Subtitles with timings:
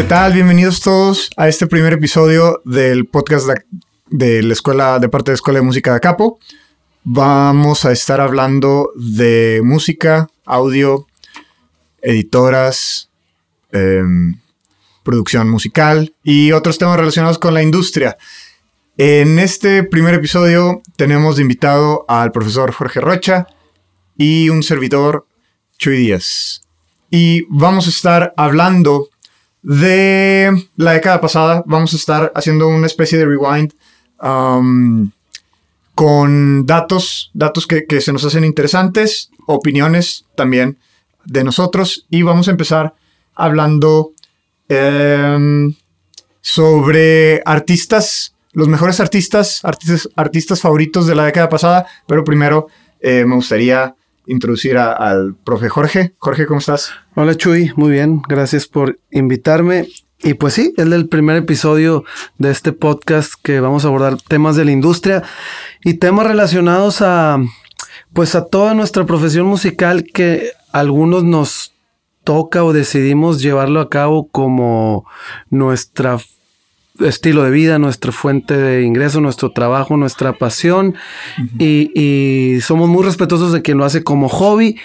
[0.00, 0.32] ¿Qué tal?
[0.32, 3.46] Bienvenidos todos a este primer episodio del podcast
[4.08, 6.38] de, la escuela, de parte de la Escuela de Música de Capo.
[7.04, 11.06] Vamos a estar hablando de música, audio,
[12.00, 13.10] editoras,
[13.72, 14.40] em,
[15.02, 18.16] producción musical y otros temas relacionados con la industria.
[18.96, 23.48] En este primer episodio tenemos de invitado al profesor Jorge Rocha
[24.16, 25.26] y un servidor,
[25.76, 26.62] Chuy Díaz.
[27.10, 29.10] Y vamos a estar hablando
[29.62, 31.62] de la década pasada.
[31.66, 33.72] Vamos a estar haciendo una especie de rewind
[34.22, 35.10] um,
[35.94, 40.78] con datos, datos que, se nos hacen interesantes, opiniones también
[41.24, 42.06] de nosotros.
[42.08, 42.94] Y vamos a empezar
[43.34, 44.12] hablando
[44.68, 45.74] em,
[46.40, 51.86] sobre artistas, los mejores artistas, artistas, artistas favoritos de la década pasada.
[52.06, 52.68] Pero primero
[53.00, 53.94] eh, me gustaría
[54.26, 56.14] introducir a- al profe Jorge.
[56.18, 56.92] Jorge, ¿cómo estás?
[57.14, 59.88] Hola Chuy, muy bien, gracias por invitarme.
[60.22, 62.04] Y pues sí, es el primer episodio
[62.38, 65.22] de este podcast que vamos a abordar temas de la industria
[65.82, 67.38] y temas relacionados a
[68.12, 71.72] pues a toda nuestra profesión musical que algunos nos
[72.22, 75.06] toca o decidimos llevarlo a cabo como
[75.48, 76.18] nuestra
[77.00, 80.94] estilo de vida, nuestra fuente de ingreso, nuestro trabajo, nuestra pasión
[81.58, 84.78] y, y somos muy respetuosos de quien lo hace como hobby,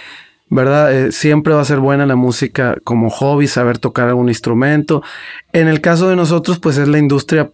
[0.50, 0.94] ¿verdad?
[0.94, 5.02] Eh, siempre va a ser buena la música como hobby, saber tocar algún instrumento.
[5.54, 7.52] En el caso de nosotros, pues es la industria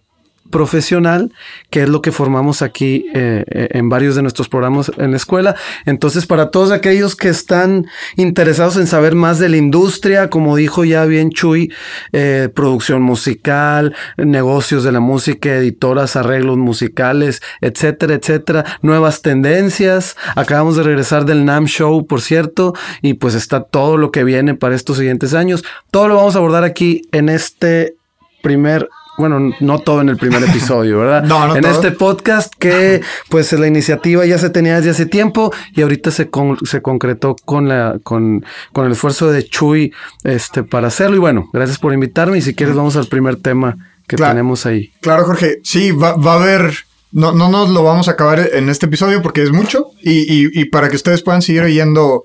[0.52, 1.32] profesional,
[1.70, 5.56] que es lo que formamos aquí eh, en varios de nuestros programas en la escuela.
[5.86, 10.84] Entonces, para todos aquellos que están interesados en saber más de la industria, como dijo
[10.84, 11.74] ya bien Chuy,
[12.12, 20.16] eh, producción musical, negocios de la música, editoras, arreglos musicales, etcétera, etcétera, nuevas tendencias.
[20.36, 24.56] Acabamos de regresar del NAM Show, por cierto, y pues está todo lo que viene
[24.56, 25.64] para estos siguientes años.
[25.90, 27.96] Todo lo vamos a abordar aquí en este
[28.42, 31.24] primer bueno, no todo en el primer episodio, ¿verdad?
[31.28, 31.72] No, no En todo.
[31.72, 36.30] este podcast que pues la iniciativa ya se tenía desde hace tiempo y ahorita se,
[36.30, 41.16] con- se concretó con, la, con, con el esfuerzo de Chuy este, para hacerlo.
[41.18, 43.78] Y bueno, gracias por invitarme y si quieres vamos al primer tema
[44.08, 44.34] que Claro.
[44.34, 44.92] tenemos ahí.
[45.02, 45.60] Claro, Jorge.
[45.64, 46.74] Sí, va, va a haber.
[47.14, 49.88] No, no nos lo vamos a acabar en este episodio porque es mucho.
[50.02, 52.24] Y, y- y para que ustedes puedan seguir oyendo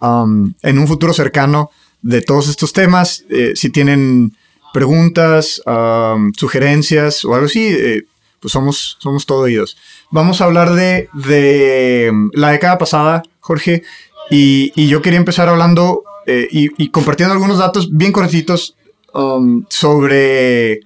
[0.00, 1.70] um, en un futuro cercano
[2.02, 4.32] de todos estos temas, eh, si tienen
[4.72, 8.04] preguntas, um, sugerencias o algo así, eh,
[8.40, 9.76] pues somos, somos todo oídos.
[10.10, 13.82] Vamos a hablar de, de la década pasada, Jorge.
[14.30, 18.76] Y, y yo quería empezar hablando eh, y, y compartiendo algunos datos bien cortitos
[19.14, 20.80] um, sobre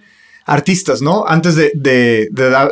[0.47, 1.25] artistas, ¿no?
[1.26, 2.28] Antes de, de-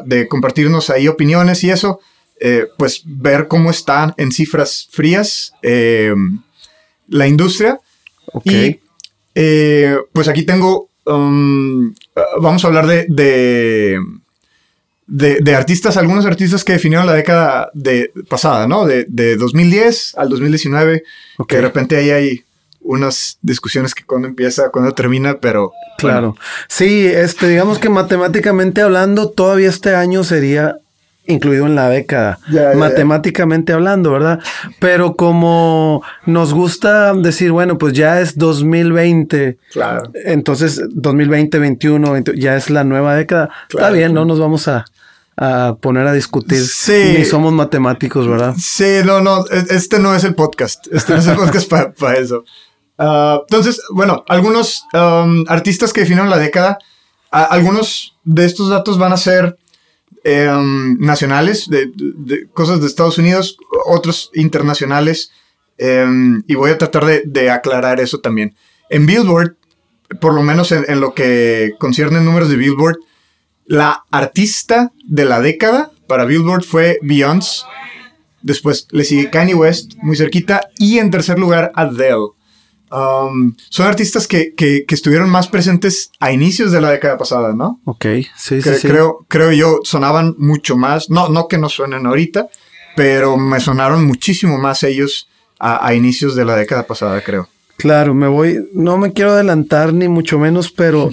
[0.07, 2.01] de compartirnos ahí opiniones y eso,
[2.41, 6.15] eh, pues ver cómo está en cifras frías eh,
[7.09, 7.79] la industria.
[8.33, 8.47] Ok.
[8.47, 13.99] Y pues aquí tengo, um, ah, vamos a hablar de, de,
[15.07, 18.87] de- de artistas, algunos artistas que definieron la década de, pasada, ¿no?
[18.87, 21.03] De, de 2010 al 2019,
[21.39, 21.49] Ok.
[21.49, 22.45] que de repente ahí hay
[22.83, 25.73] unas discusiones que cuando empieza, cuando termina, pero...
[25.99, 26.35] Claro.
[26.69, 30.79] Sí, este, digamos que matemáticamente hablando, todavía este año sería
[31.27, 32.39] incluido en la década.
[32.51, 32.79] Ya, ya, ya.
[32.79, 34.41] matemáticamente hablando, ¿verdad?
[34.81, 39.59] Pero como nos gusta decir, bueno, pues ya es 2020.
[39.73, 40.11] Claro.
[40.25, 43.51] Entonces, 2020, 21, 20, ya es la nueva década.
[43.69, 44.27] Está bien, claro.
[44.27, 44.85] no nos vamos a,
[45.37, 46.65] a poner a discutir.
[46.67, 47.15] Sí.
[47.19, 48.55] Ni somos matemáticos, ¿verdad?
[48.59, 50.87] Sí, no, no, e- este no es el podcast.
[50.93, 52.45] Este no es el podcast para eso.
[52.99, 56.77] Ah, entonces, bueno, algunos um, artistas que definieron la década,
[57.31, 59.57] a- algunos de estos datos van a ser
[60.25, 63.57] em, nacionales, de, cosas de Estados Unidos,
[63.87, 65.31] otros internacionales,
[65.79, 68.55] em, y voy a tratar de, aclarar eso también.
[68.89, 69.57] En Billboard,
[70.21, 72.99] por lo menos en, en lo que concierne números de Billboard,
[73.67, 77.63] la artista de la década para Billboard fue Beyoncé.
[78.43, 80.69] Después le sigue Kanye West, muy cerquita.
[80.77, 82.31] Y en tercer lugar, Adele.
[82.93, 87.53] Um, son artistas que, que- que estuvieron más presentes a inicios de la década pasada,
[87.55, 87.81] ¿no?
[87.85, 88.05] Ok,
[88.37, 88.89] sí, Cre- sí, sí.
[88.89, 91.09] Creo, creo yo, sonaban mucho más.
[91.09, 92.49] No, no que no suenen ahorita,
[92.97, 95.29] pero me sonaron muchísimo más ellos
[95.59, 97.49] a, a inicios de la década pasada, creo.
[97.77, 101.11] Claro, me voy, no me quiero adelantar ni mucho menos, pero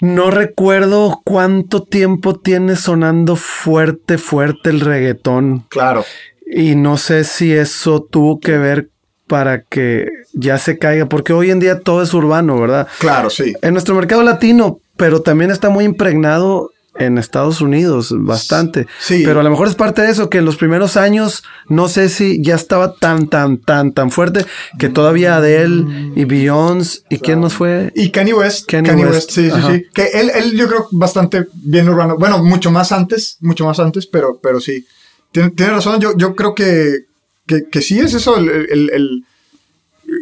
[0.00, 5.64] no recuerdo cuánto tiempo tiene sonando fuerte, fuerte el reggaetón.
[5.68, 6.04] Claro.
[6.46, 8.90] Y no sé si eso tuvo que ver
[9.32, 12.86] para que ya se caiga, porque hoy en día todo es urbano, ¿verdad?
[12.98, 13.54] Claro, sí.
[13.62, 18.86] En nuestro mercado latino, pero también está muy impregnado en Estados Unidos bastante.
[19.00, 19.22] Sí.
[19.24, 22.10] Pero a lo mejor es parte de eso, que en los primeros años no sé
[22.10, 24.44] si ya estaba tan, tan, tan, tan fuerte
[24.78, 27.90] que todavía Adele y Beyoncé y quién nos fue.
[27.96, 28.68] Y Kanye West.
[28.70, 29.72] Kanye Kanye, West, West, sí, sí, ajá.
[29.72, 29.86] sí.
[29.94, 32.18] Que él, él yo creo bastante bien urbano.
[32.18, 34.84] Bueno, mucho más antes, mucho más antes, pero, pero sí.
[35.30, 37.06] Tiene, tiene razón, yo, yo creo que,
[37.46, 39.24] que, que sí es eso, el, el- el-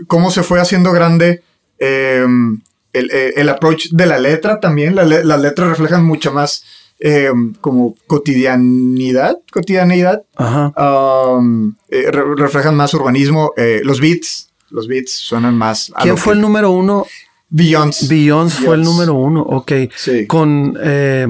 [0.06, 1.42] cómo se fue haciendo grande
[1.78, 2.24] eh,
[2.92, 4.94] el, approach de la letra también.
[4.94, 6.64] La le- las letras reflejan mucho más
[6.98, 7.30] eh,
[7.60, 10.22] como cotidianidad, cotidianidad.
[10.36, 10.72] Ajá.
[11.36, 13.52] Um, eh, re- reflejan más urbanismo.
[13.56, 15.90] eh, los beats, los beats suenan más.
[15.94, 17.06] a ¿Quién fue que- el número uno?
[17.48, 18.06] Beyoncé.
[18.08, 19.72] Beyoncé fue el número uno, ok.
[19.96, 20.26] Sí.
[20.26, 21.26] Con, eh,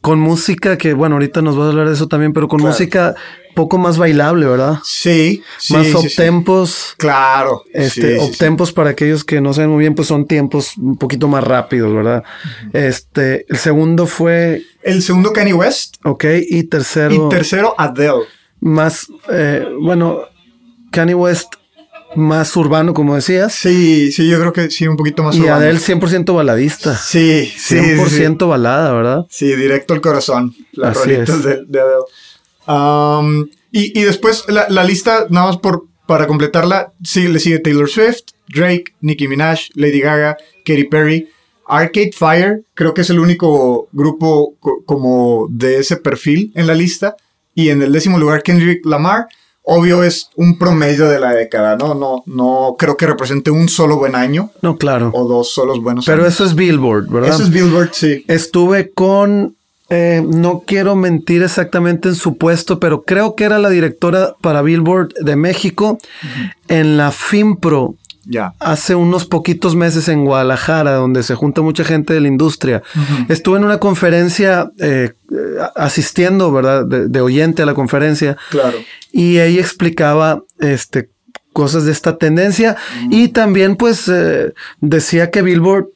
[0.00, 2.72] con música que, bueno, ahorita nos vas a hablar de eso también, pero con Claro.
[2.72, 3.14] música
[3.56, 4.78] poco más bailable, ¿verdad?
[4.84, 6.06] Sí, sí, más sí, sí.
[6.06, 6.94] uptempos.
[6.98, 7.64] Claro.
[7.72, 11.42] Este, uptempos para aquellos que no saben muy bien, pues son tiempos un poquito más
[11.42, 12.22] rápidos, ¿verdad?
[12.72, 14.62] Este, el segundo fue.
[14.82, 15.96] El segundo Kanye West.
[16.04, 18.24] ok, y tercero, Y tercero Adele.
[18.60, 20.20] más, eh, bueno,
[20.92, 21.54] Kanye West
[22.14, 25.56] más urbano, como decías, Sí, sí, yo creo que sí, un poquito más y urbano.
[25.56, 26.94] Adele 100% baladista.
[26.96, 27.74] Sí, sí.
[27.76, 28.48] 100% sí.
[28.48, 29.26] balada, ¿verdad?
[29.28, 30.54] Sí, directo al corazón.
[30.72, 32.04] Las Así rolitas de, de Adele.
[32.66, 37.58] Um, y, y después la, la lista, nada más por, para completarla, sí, le sigue
[37.58, 41.28] Taylor Swift, Drake, Nicki Minaj, Lady Gaga, Katy Perry,
[41.68, 46.74] Arcade Fire, creo que es el único grupo co- como de ese perfil en la
[46.74, 47.16] lista.
[47.54, 49.26] Y en el décimo lugar, Kendrick Lamar.
[49.68, 51.94] Obvio es un promedio de la década, ¿no?
[51.94, 55.10] No, no creo que represente un solo buen año No, claro.
[55.12, 56.34] o dos solos buenos Pero años.
[56.34, 57.30] eso es Billboard, ¿verdad?
[57.30, 58.24] Eso es Billboard, sí.
[58.28, 59.55] Estuve con,
[59.88, 64.62] eh, no quiero mentir exactamente en su puesto, pero creo que era la directora para
[64.62, 65.98] Billboard de México
[66.68, 67.94] en la FIMPRO
[68.24, 68.52] Ya.
[68.58, 72.82] hace unos poquitos meses en Guadalajara, donde se junta mucha gente de la industria.
[73.28, 75.12] Estuve en una conferencia eh,
[75.76, 76.84] asistiendo, ¿verdad?
[76.86, 78.36] De, de oyente a la conferencia.
[78.50, 78.78] Claro.
[79.12, 81.10] Y ella explicaba este,
[81.52, 82.76] cosas de esta tendencia
[83.10, 85.86] y también pues eh, decía que Billboard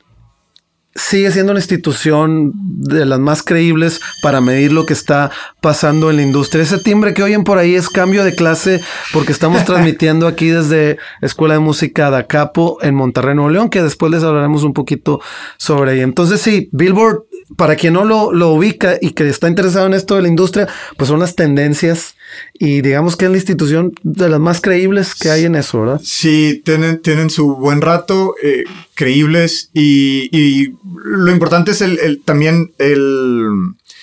[0.94, 6.16] sigue siendo una institución de las más creíbles para medir lo que está pasando en
[6.16, 6.62] la industria.
[6.62, 8.80] Ese timbre que oyen por ahí es cambio de clase
[9.12, 13.82] porque estamos transmitiendo aquí desde Escuela de Música de Capo en Monterrey, Nuevo León, que
[13.82, 15.20] después les hablaremos un poquito
[15.58, 16.02] sobre ella.
[16.02, 17.24] Entonces sí, Billboard,
[17.56, 20.68] para quien no lo, lo ubica y que está interesado en esto de la industria,
[20.96, 22.14] pues son las tendencias
[22.54, 26.00] y digamos que es la institución de las más creíbles que hay en eso, ¿verdad?
[26.04, 28.64] Sí, tienen, tienen su buen rato, eh,
[28.94, 30.74] creíbles y, y
[31.04, 33.44] lo importante es el, el- también el,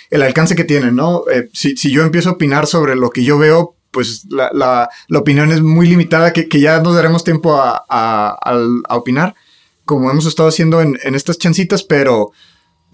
[0.09, 1.23] el alcance que tienen, ¿no?
[1.31, 4.89] Eh, si, si yo empiezo a opinar sobre lo que yo veo, pues la, la-
[5.07, 8.97] la opinión es muy limitada, que, que ya nos daremos tiempo a, a- al- a
[8.97, 9.35] opinar,
[9.85, 12.31] como hemos estado haciendo en, en estas chancitas, pero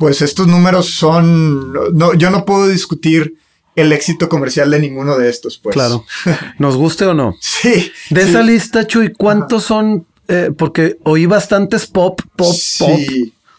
[0.03, 3.38] pues estos números son, no, yo no puedo discutir
[3.73, 5.75] el éxito comercial de ninguno de estos, pues.
[5.75, 6.03] Claro.
[6.59, 7.38] ¿Nos guste o no?
[7.39, 7.89] Sí.
[8.09, 8.29] De sí.
[8.29, 10.05] esa lista, Chuy, ¿cuántos son?
[10.27, 13.00] Eh, porque oí bastantes pop, pop, pop.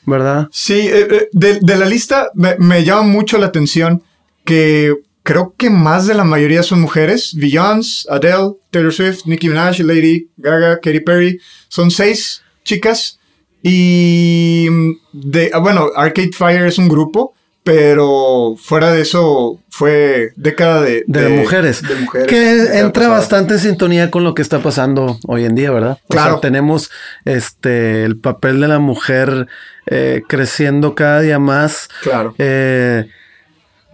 [0.05, 0.49] ¿verdad?
[0.53, 4.03] Sí, eh, eh, de, de la lista me, me llama mucho la atención
[4.45, 4.93] que
[5.23, 7.33] creo que más de la mayoría son mujeres.
[7.35, 11.41] Beyoncé, Adele, Taylor Swift, Nicki Minaj, Lady Gaga, Katy Perry.
[11.69, 13.19] Son seis chicas.
[13.67, 14.69] Y
[15.13, 21.03] de, ah, bueno, Arcade Fire es un grupo, pero fuera de eso fue década de,
[21.07, 21.81] De, mujeres.
[21.83, 22.29] de mujeres.
[22.29, 25.99] Que entra bastante en sintonía con lo que está pasando hoy en día, ¿verdad?
[26.05, 26.33] O Claro.
[26.33, 26.91] sea, tenemos
[27.25, 29.47] este el papel de la mujer
[29.87, 31.89] eh, creciendo cada día más.
[32.03, 32.35] Claro.
[32.37, 33.07] eh,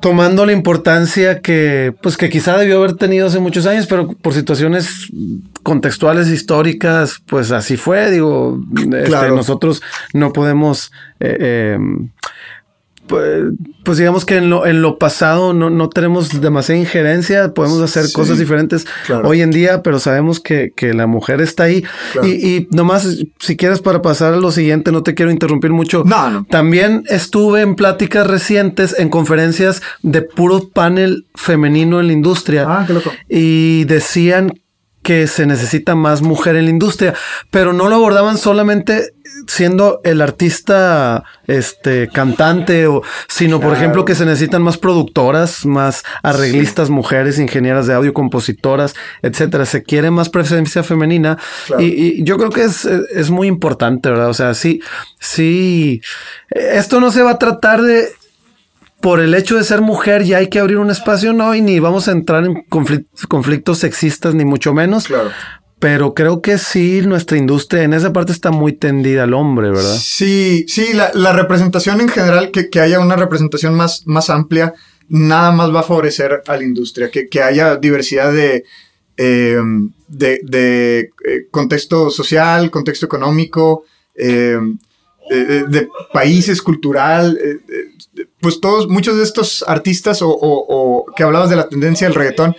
[0.00, 4.34] tomando la importancia que, pues que quizá debió haber tenido hace muchos años, pero por
[4.34, 5.10] situaciones
[5.62, 8.10] contextuales históricas, pues así fue.
[8.10, 8.58] Digo,
[8.92, 9.82] este, nosotros
[10.14, 10.90] no podemos,
[11.20, 11.78] eh, eh,
[13.10, 13.42] pues,
[13.84, 18.04] pues digamos que en lo, en lo pasado no, no tenemos demasiada injerencia, podemos hacer
[18.04, 19.28] Sí, cosas diferentes claro.
[19.28, 21.84] hoy en día, pero sabemos que, que la mujer está ahí.
[22.12, 22.28] Claro.
[22.28, 26.04] Y, y nomás, si quieres para pasar a lo siguiente, no te quiero interrumpir mucho.
[26.06, 26.46] No, no.
[26.48, 32.64] También estuve en pláticas recientes, en conferencias de puro panel femenino en la industria.
[32.68, 33.10] Ah, qué loco.
[33.28, 34.52] Y decían
[35.02, 37.14] que se necesita más mujer en la industria,
[37.50, 39.12] pero no lo abordaban solamente
[39.46, 46.02] siendo el artista este cantante o sino por ejemplo que se necesitan más productoras, más
[46.22, 49.64] arreglistas mujeres, ingenieras de audio, compositoras, etcétera.
[49.66, 51.82] Se quiere más presencia femenina Claro.
[51.82, 51.86] y,
[52.20, 54.28] y yo creo que es, es muy importante, ¿verdad?
[54.28, 54.80] O sea, sí,
[55.18, 56.02] sí,
[56.50, 58.08] esto no se va a tratar de
[59.00, 61.78] por el hecho de ser mujer ya hay que abrir un espacio, no, y ni
[61.80, 65.06] vamos a entrar en conflic- conflictos sexistas, ni mucho menos.
[65.06, 65.30] Claro.
[65.78, 69.96] pero creo que sí, nuestra industria en esa parte está muy tendida al hombre, ¿verdad?
[69.98, 74.74] Sí, sí, la, representación en general, que, haya una representación más, más amplia,
[75.08, 78.64] nada más va a favorecer a la industria, que, que haya diversidad de,
[79.16, 83.84] em, de, eh, contexto social, contexto económico,
[85.30, 91.56] de, países, cultural, eh, eh, pues todos, muchos de estos artistas o, que hablabas de
[91.56, 92.56] la tendencia del reggaetón,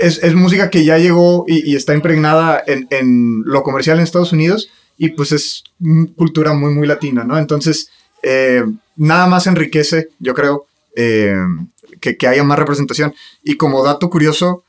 [0.00, 5.10] es, música que ya llegó y, está impregnada en, lo comercial en Estados Unidos y
[5.10, 5.64] pues es
[6.16, 7.38] cultura muy, muy latina, ¿no?
[7.38, 7.90] Entonces,
[8.96, 13.14] nada más enriquece, yo creo, que, que, haya más representación.
[13.42, 14.64] Y como dato curioso,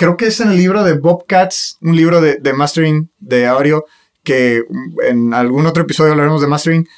[0.00, 3.84] creo que es en el libro de Bobcats, un libro de, mastering de audio,
[4.30, 4.62] que
[5.08, 6.88] en algún otro episodio hablaremos de mastering,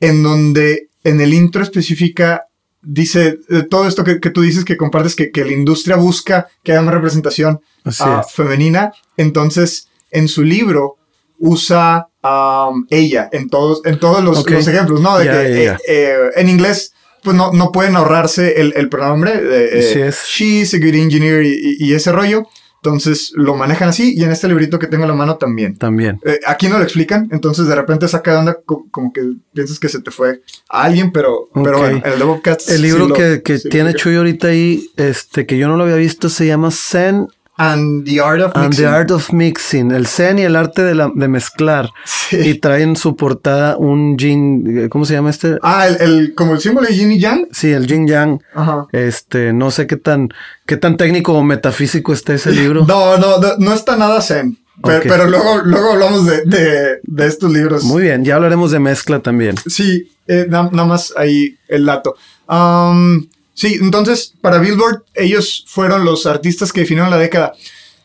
[0.00, 2.48] en donde en el intro especifica,
[2.82, 3.38] dice
[3.70, 7.60] todo esto que, tú dices que compartes, que, la industria busca que haya más representación
[8.00, 8.92] ah, femenina.
[9.16, 10.96] Entonces, en su libro
[11.38, 15.16] usa um, ella en todos, en todos los, ejemplos, ¿no?
[15.16, 19.32] De que eh, eh, en inglés pues no, no pueden ahorrarse el, el pronombre.
[19.34, 22.48] Eh, she's a good engineer y, ese rollo.
[22.84, 25.74] Entonces lo manejan así y en este librito que tengo en la mano también.
[25.74, 26.20] También.
[26.22, 29.22] Eh, aquí no lo explican, entonces de repente saca de onda como que
[29.54, 32.68] piensas que se te fue a alguien, pero, pero bueno, el de Bobcats.
[32.68, 36.28] El libro que, que tiene Chuy ahorita ahí, este, que yo no lo había visto,
[36.28, 38.64] se llama Zen And the Art of Mixing.
[38.64, 39.90] And the Art of Mixing.
[39.92, 41.90] El zen y el arte de, la, de mezclar.
[42.32, 44.88] Y traen su portada un yin.
[44.88, 45.58] ¿Cómo se llama este?
[45.62, 47.46] Ah, el, como el símbolo de yin y yang.
[47.52, 48.40] Sí, el yin yang.
[48.54, 48.86] Ajá.
[48.92, 50.30] Este, no sé qué tan,
[50.66, 52.84] qué tan técnico o metafísico está ese libro.
[52.88, 54.58] no, no, no, está nada zen.
[54.82, 57.84] Pero, luego, luego hablamos de, de, estos libros.
[57.84, 59.54] Muy bien, ya hablaremos de mezcla también.
[59.66, 62.16] Sí, eh, nada más ahí el dato.
[62.48, 67.54] Um, Sí, entonces para Billboard ellos fueron los artistas que definieron la década.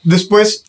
[0.04, 0.64] Después,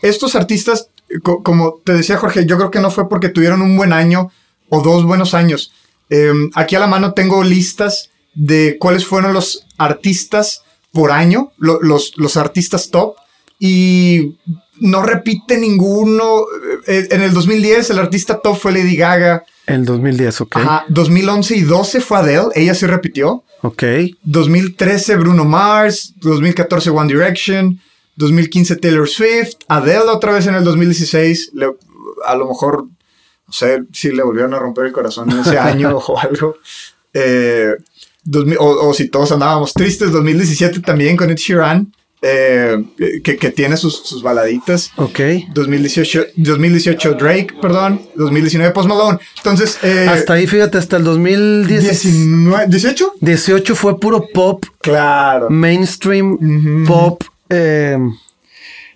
[0.00, 0.88] estos artistas,
[1.22, 4.30] como te decía Jorge, yo creo que no fue porque tuvieron un buen año
[4.68, 5.72] o dos buenos años.
[6.08, 10.62] Em, aquí a la mano tengo listas de cuáles fueron los artistas
[10.92, 13.16] por año, los, los artistas top,
[13.58, 14.36] y
[14.80, 16.44] no repite ninguno.
[16.86, 19.44] Eh, en el 2010 el artista top fue Lady Gaga.
[19.66, 20.56] En 2010, ok.
[20.56, 23.44] Ajá, 2011 y 12 fue Adele, ella sí repitió.
[23.62, 23.84] Ok.
[24.24, 27.80] 2013 Bruno Mars, 2014 One Direction,
[28.16, 31.52] 2015 Taylor Swift, Adele otra vez en el 2016,
[32.26, 35.96] a lo mejor, no sé si le volvieron a romper el corazón en ese año
[35.96, 36.56] o algo.
[37.14, 37.74] Eh,
[38.58, 41.92] o, si todos andábamos tristes, 2017 también con Ed Sheeran.
[42.24, 42.84] Eh,
[43.24, 44.92] que, tiene sus, baladitas.
[44.96, 45.20] Ok.
[45.52, 48.00] 2018, 2018 Drake, perdón.
[48.14, 49.18] 2019 Post Malone.
[49.38, 49.78] Entonces.
[49.82, 52.68] Eh, hasta ahí, fíjate, hasta el 2018.
[52.68, 53.12] 18?
[53.20, 54.64] 18 fue puro pop.
[54.80, 55.50] Claro.
[55.50, 57.24] Mainstream pop.
[57.48, 57.98] Eh,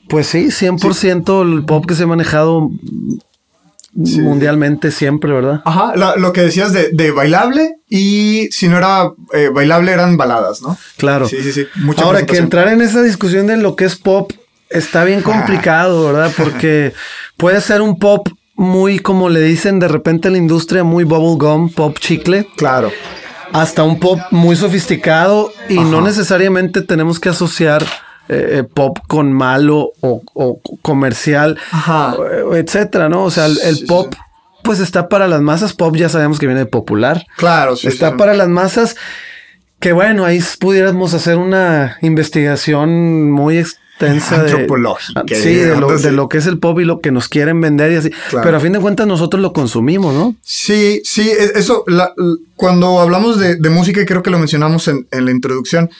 [0.08, 2.70] pues sí, 100% el pop que se ha manejado
[3.96, 5.62] mundialmente siempre, ¿verdad?
[5.64, 10.76] Ajá, lo que decías de, bailable y si no era eh, bailable eran baladas, ¿no?
[10.96, 11.28] Claro.
[11.28, 11.66] Sí, sí, sí.
[11.98, 14.32] Ahora que entrar en esa discusión de lo que es pop
[14.68, 16.32] está bien complicado, ¿verdad?
[16.36, 16.92] Porque
[17.36, 21.96] puede ser un pop muy, como le dicen de repente la industria, muy bubblegum, pop
[21.98, 22.48] chicle.
[22.56, 22.90] Claro.
[23.52, 27.84] Hasta un pop muy sofisticado y no necesariamente tenemos que asociar
[28.28, 31.58] eh, pop con malo o, comercial,
[32.52, 33.24] etcétera, ¿no?
[33.24, 34.14] O sea, el, pop,
[34.64, 35.72] pues está para las masas.
[35.74, 37.24] Pop ya sabemos que viene de popular.
[37.36, 37.86] Claro, sí.
[37.88, 38.96] Está para las masas.
[39.78, 45.22] Que bueno, ahí pudiéramos hacer una investigación muy extensa antropológica.
[45.22, 45.76] De, sí, de
[46.12, 48.10] lo, que es el pop y lo que nos quieren vender y así.
[48.30, 50.34] Pero a fin de cuentas nosotros lo consumimos, ¿no?
[50.42, 51.84] Sí, sí, e, eso,
[52.56, 55.90] cuando hablamos de, música, y creo que lo mencionamos en, en la introducción,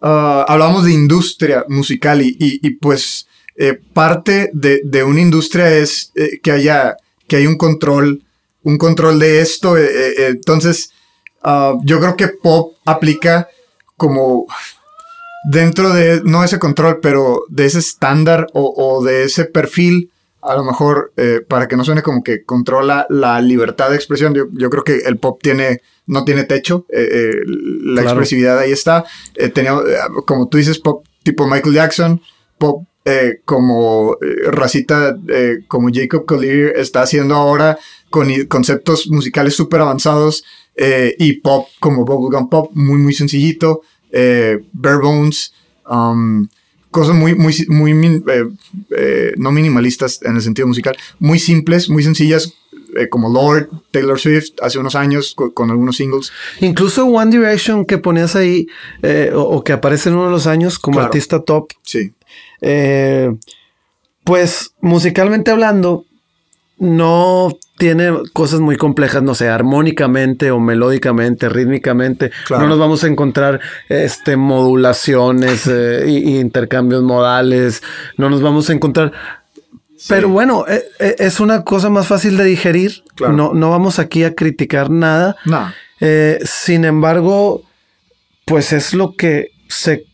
[0.00, 3.26] Ah, hablamos de industria musical y, pues
[3.56, 8.22] eh, parte de, una industria es eh, que haya que hay un control,
[8.62, 9.76] un control de esto.
[9.76, 10.90] Eh, entonces,
[11.42, 13.48] ah, yo creo que pop aplica
[13.96, 14.46] como
[15.50, 20.64] dentro de, no ese control, pero de ese estándar o de ese perfil a lo
[20.64, 24.84] mejor, eh, para que no suene como que controla la libertad de expresión, yo, creo
[24.84, 29.04] que el pop tiene, no tiene techo, eh, eh, la expresividad ahí está.
[29.52, 29.76] tenía,
[30.26, 32.22] como tú dices, pop tipo Michael Jackson,
[32.56, 32.84] pop
[33.46, 34.18] como
[34.50, 35.16] racita,
[35.66, 37.78] como Jacob Collier está haciendo ahora,
[38.10, 40.44] con conceptos musicales súper avanzados,
[40.76, 43.80] y pop como Bubblegum Pop, muy, muy sencillito,
[44.12, 45.54] Bare Bones.
[45.88, 46.48] Um,
[46.90, 48.48] cosas muy, muy, muy, eh,
[48.96, 52.54] eh, no minimalistas en el sentido musical, muy simples, muy sencillas,
[52.96, 56.32] eh, como Lord, Taylor Swift, hace unos años, con, algunos singles.
[56.60, 58.66] Incluso One Direction que ponías ahí,
[59.34, 61.72] o, que aparece en uno de los años como artista top.
[61.82, 62.12] Sí.
[64.24, 66.04] Pues musicalmente hablando,
[66.78, 72.30] no tiene cosas muy complejas, no sé, armónicamente o melódicamente, rítmicamente.
[72.50, 77.82] No nos vamos a encontrar este, modulaciones e intercambios modales.
[78.16, 79.12] No nos vamos a encontrar.
[80.08, 83.02] Pero bueno, e, e, es una cosa más fácil de digerir.
[83.20, 85.36] No, no vamos aquí a criticar nada.
[85.44, 85.72] No.
[86.00, 87.62] Eh, sin embargo,
[88.44, 90.07] pues es lo que se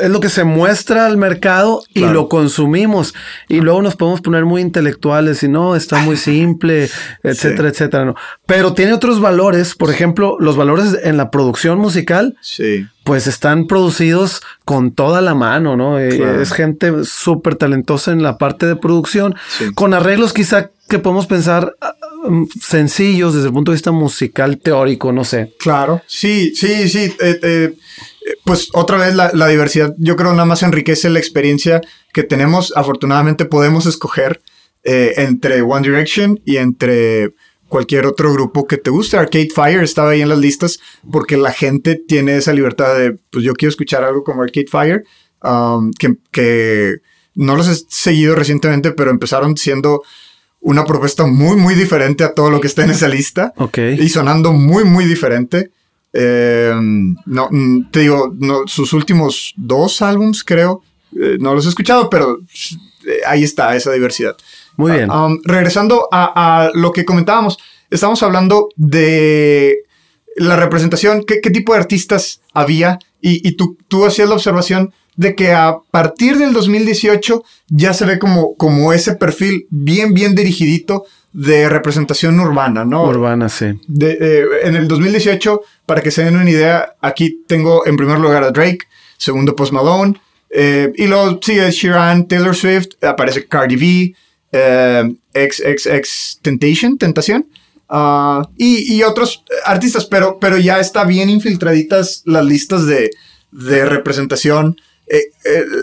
[0.00, 3.14] es lo que se muestra al mercado y lo consumimos.
[3.48, 6.88] Y luego nos podemos poner muy intelectuales y no, está muy simple,
[7.22, 8.04] etcétera, etcétera.
[8.04, 8.14] No.
[8.46, 9.74] Pero tiene otros valores.
[9.74, 12.36] Por ejemplo, los valores en la producción musical.
[12.40, 12.86] Sí.
[13.04, 15.98] Pues están producidos con toda la mano, ¿no?
[15.98, 19.34] Eh, es gente súper talentosa en la parte de producción,
[19.74, 21.94] con arreglos quizá que podemos pensar ah,
[22.60, 25.54] sencillos desde el punto de vista musical teórico, no sé.
[25.58, 27.12] Claro, sí, sí, sí.
[27.20, 27.74] Eh, eh,
[28.44, 31.80] pues otra vez la, diversidad yo creo nada más enriquece la experiencia
[32.12, 32.72] que tenemos.
[32.76, 34.40] Afortunadamente podemos escoger
[34.84, 37.32] eh, entre One Direction y entre
[37.68, 39.16] cualquier otro grupo que te guste.
[39.16, 43.44] Arcade Fire estaba ahí en las listas porque la gente tiene esa libertad de, pues
[43.44, 45.04] yo quiero escuchar algo como Arcade Fire,
[45.42, 46.96] um, que,
[47.34, 50.02] no los he seguido recientemente, pero empezaron siendo
[50.68, 53.54] una propuesta muy, muy diferente a todo lo que está en esa lista.
[53.56, 53.78] Ok.
[53.78, 55.70] Y sonando muy, muy diferente.
[56.12, 60.82] Eh, no, mm, te digo, no, sus últimos dos álbums, creo,
[61.18, 62.40] eh, no los he escuchado, pero
[63.06, 64.36] eh, ahí está esa diversidad.
[64.76, 65.10] Muy bien.
[65.10, 67.56] Um, regresando a, lo que comentábamos,
[67.88, 69.84] estamos hablando de
[70.36, 75.52] la representación, qué, tipo de artistas había, y, tú, tú hacías la observación de que
[75.52, 81.68] a partir del 2018 ya se ve como, como ese perfil bien, bien dirigidito de
[81.68, 83.02] representación urbana, ¿no?
[83.02, 83.66] Urbana, sí.
[84.00, 88.44] Eh, en el 2018, para que se den una idea, aquí tengo en primer lugar
[88.44, 90.20] a Drake, segundo Post Malone,
[90.50, 94.14] eh, y luego sigue Sheeran, Taylor Swift, aparece Cardi B,
[94.52, 97.44] eh, XXX Temptation, Tentación,
[97.88, 103.10] ah, y, otros artistas, pero, pero ya está bien infiltraditas las listas de,
[103.50, 104.76] de representación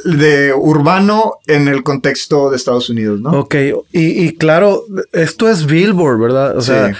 [0.05, 3.31] de urbano en el contexto de Estados Unidos, ¿no?
[3.31, 3.55] Ok,
[3.91, 6.57] y, y claro, esto es Billboard, ¿verdad?
[6.57, 6.95] O sea,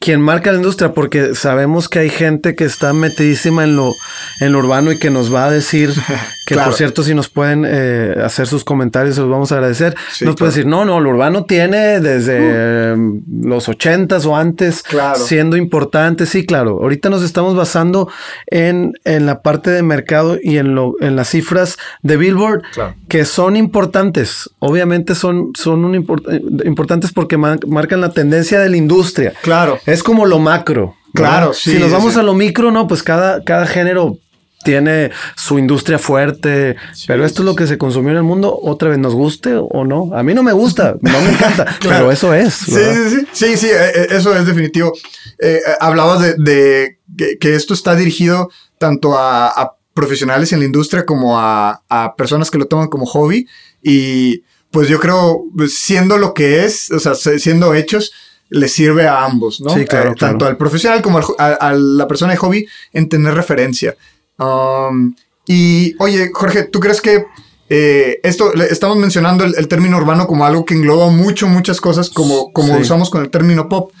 [0.00, 3.94] quien marca la industria, porque sabemos que hay gente que está metidísima en lo,
[4.40, 5.92] en lo urbano y que nos va a decir
[6.46, 9.96] que, por cierto, si nos pueden eh, hacer sus comentarios, los vamos a agradecer.
[10.20, 13.22] nos puede decir, no, no, lo urbano tiene desde uh.
[13.42, 14.82] los ochentas o antes
[15.16, 16.26] siendo importante.
[16.26, 16.78] Sí, claro.
[16.80, 18.08] Ahorita nos estamos basando
[18.46, 22.62] en, en la parte de mercado y en, lo, en las cifras de Billboard
[23.08, 24.50] que son importantes.
[24.58, 29.32] Obviamente son, son un importantes porque marcan la tendencia de la industria.
[29.42, 29.78] Claro.
[29.88, 30.94] Es como lo macro.
[31.14, 31.72] Claro, sí.
[31.72, 34.18] Si nos vamos a lo micro, no, pues cada, cada género
[34.64, 38.90] tiene su industria fuerte, pero esto es lo que se consumió en el mundo, otra
[38.90, 40.10] vez nos guste o no.
[40.14, 42.54] A mí no me gusta, no me encanta, pero eso es.
[42.54, 44.92] Sí, sí, sí, sí, sí, eh, eh, eso es definitivo.
[45.38, 46.98] Eh, hablabas de,
[47.40, 52.58] que, esto está dirigido tanto a, profesionales en la industria como a, a, personas que
[52.58, 53.48] lo toman como hobby
[53.82, 58.12] y pues yo creo, siendo lo que es, o sea, siendo hechos,
[58.50, 59.70] le sirve a ambos, ¿no?
[59.70, 63.96] Sí, claro, eh, Tanto al profesional como a, la persona de hobby en tener referencia.
[64.38, 65.14] Um,
[65.46, 67.24] y oye, Jorge, ¿tú crees que
[67.68, 72.52] eh, esto, estamos mencionando el, término urbano como algo que engloba mucho, muchas cosas, como,
[72.52, 73.92] como usamos con el término pop?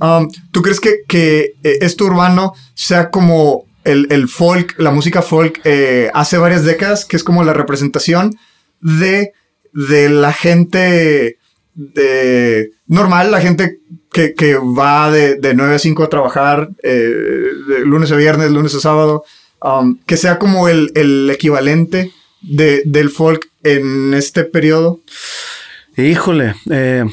[0.00, 5.22] Um, ¿Tú crees que, que eh, esto urbano sea como el, el folk, la música
[5.22, 5.60] folk
[6.12, 8.36] hace varias décadas, que es como la representación
[8.80, 9.32] de,
[9.72, 11.38] de la gente
[11.76, 13.78] de normal, la gente
[14.10, 16.90] que, va de, de, 9 a 5 a trabajar, eh,
[17.68, 19.24] de lunes a viernes, lunes a sábado,
[19.62, 25.00] um, que sea como el, equivalente de, del folk en este periodo?
[25.98, 27.04] Híjole, eh,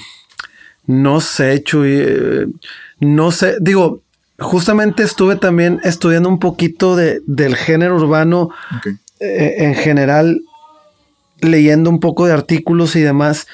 [0.85, 2.47] no sé, Chuy, eh,
[2.99, 4.01] no sé, digo,
[4.39, 8.49] justamente estuve también estudiando un poquito de, del género urbano
[9.19, 10.41] en general,
[11.39, 13.47] leyendo un poco de artículos y demás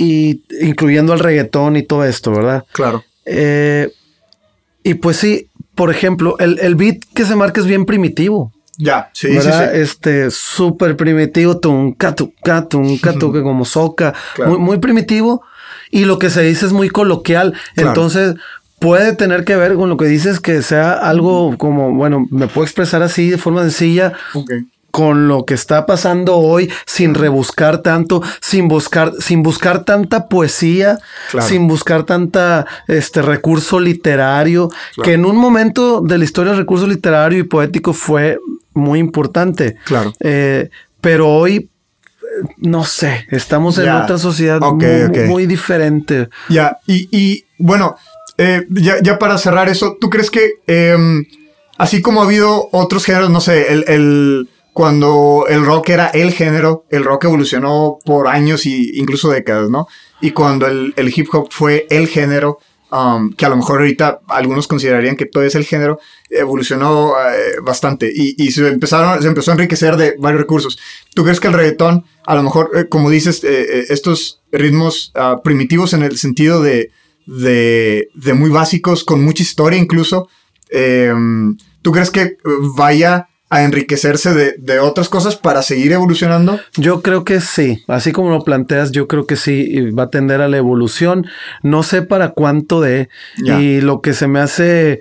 [0.00, 2.64] y incluyendo el reggaetón y todo esto, ¿verdad?
[2.72, 3.04] Claro.
[3.26, 3.92] Eh,
[4.82, 8.50] y pues sí, por ejemplo, el, el, beat que se marca es bien primitivo.
[8.78, 9.50] Ya, sí, sí, sí.
[9.74, 15.42] Este, súper primitivo, tunca, tunca, tunca, tunca, como soca, muy, muy primitivo.
[15.90, 17.52] Y lo que se dice es muy coloquial.
[17.76, 18.36] Entonces,
[18.78, 22.64] puede tener que ver con lo que dices, que sea algo como, bueno, me puedo
[22.64, 24.14] expresar así de forma sencilla.
[24.32, 30.26] Okay con lo que está pasando hoy, sin rebuscar tanto, sin buscar, sin buscar tanta
[30.28, 30.98] poesía,
[31.42, 34.70] sin buscar tanta este recurso literario,
[35.02, 38.38] que en un momento de la historia el recurso literario y poético fue
[38.74, 39.76] muy importante.
[39.84, 40.12] Claro.
[40.20, 41.68] Eh, pero hoy
[42.58, 44.60] no sé, estamos en otra sociedad
[45.26, 46.28] muy diferente.
[46.48, 47.96] Ya, y, y, bueno,
[48.38, 51.24] eh, ya, ya para cerrar eso, ¿tú crees que em,
[51.76, 54.48] así como ha habido otros géneros, no sé, el, el-
[54.80, 59.86] cuando el rock era el género, el rock evolucionó por años y incluso décadas, ¿no?
[60.22, 64.66] Y cuando el, hip hop fue el género, um, que a lo mejor ahorita algunos
[64.66, 69.54] considerarían que todo es el género, evolucionó eh, bastante y, se, empezaron, se empezó a
[69.56, 70.78] enriquecer de varios recursos.
[71.14, 75.42] ¿Tú crees que el reggaetón, a lo mejor, eh, como dices, eh, estos ritmos ah,
[75.44, 76.90] primitivos en el sentido de,
[77.26, 80.30] de, muy básicos, con mucha historia incluso,
[80.70, 81.12] eh,
[81.82, 82.38] ¿tú crees que
[82.74, 86.60] vaya a enriquecerse de, de otras cosas para seguir evolucionando?
[86.76, 90.10] Yo creo que sí, así como lo planteas, yo creo que sí y va a
[90.10, 91.26] tender a la evolución.
[91.62, 93.08] No sé para cuánto de
[93.44, 93.60] Ya.
[93.60, 95.00] y lo que se me hace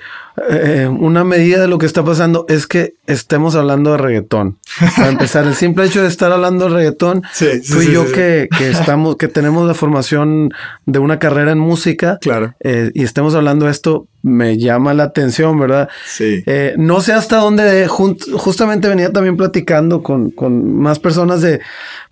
[0.50, 4.58] eh, una medida de lo que está pasando es que estemos hablando de reggaetón.
[4.96, 7.92] Para empezar, el simple hecho de estar hablando de reggaetón, Sí, sí, tú y sí,
[7.92, 10.52] yo que, que estamos, que tenemos la formación
[10.86, 12.56] de una carrera en música, Claro.
[12.62, 15.90] eh, y estemos hablando de esto, me llama la atención, ¿verdad?
[16.06, 16.44] Sí.
[16.46, 21.62] Eh, no sé hasta dónde, justamente venía también platicando con, con más personas de,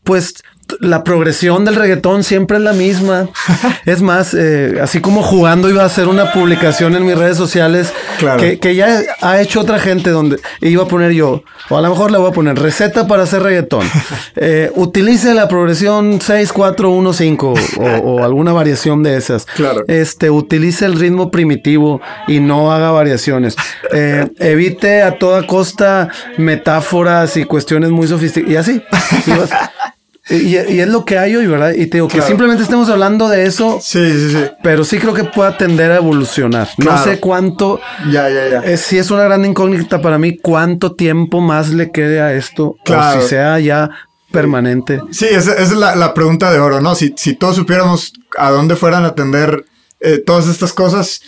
[0.04, 0.36] pues,
[0.80, 3.30] la progresión del reggaetón siempre es la misma.
[3.86, 7.94] es más, eh, así como jugando iba a hacer una publicación en mis redes sociales
[8.20, 8.40] Claro.
[8.42, 11.90] que, que ya ha hecho otra gente donde iba a poner yo, o a lo
[11.90, 13.86] mejor le voy a poner receta para hacer reggaetón.
[14.40, 17.44] Eh, utilice la progresión 6-4-1-5
[17.78, 19.46] o, o alguna variación de esas.
[19.46, 19.84] Claro.
[19.88, 23.56] Este, utilice el ritmo primitivo y no haga variaciones.
[23.92, 28.48] Eh, evite a toda costa metáforas y cuestiones muy sofisticadas.
[28.48, 28.84] Y así.
[30.30, 31.72] y- y es lo que hay hoy, ¿verdad?
[31.74, 34.46] Y te digo que simplemente estemos hablando de eso, Sí, sí, sí.
[34.64, 36.68] pero sí creo que pueda tender a evolucionar.
[36.78, 37.80] No sé cuánto.
[38.12, 38.60] Ya, ya, ya.
[38.60, 42.76] Es, sí es una gran incógnita para mí cuánto tiempo más le quede a esto.
[42.84, 43.20] Claro.
[43.20, 43.90] O si sea ya
[44.32, 45.02] permanente.
[45.12, 46.96] Sí, esa, esa es la, la pregunta de oro, ¿no?
[46.96, 49.66] Si, si todos supiéramos a dónde fueran a atender
[50.02, 51.22] eh, todas estas cosas,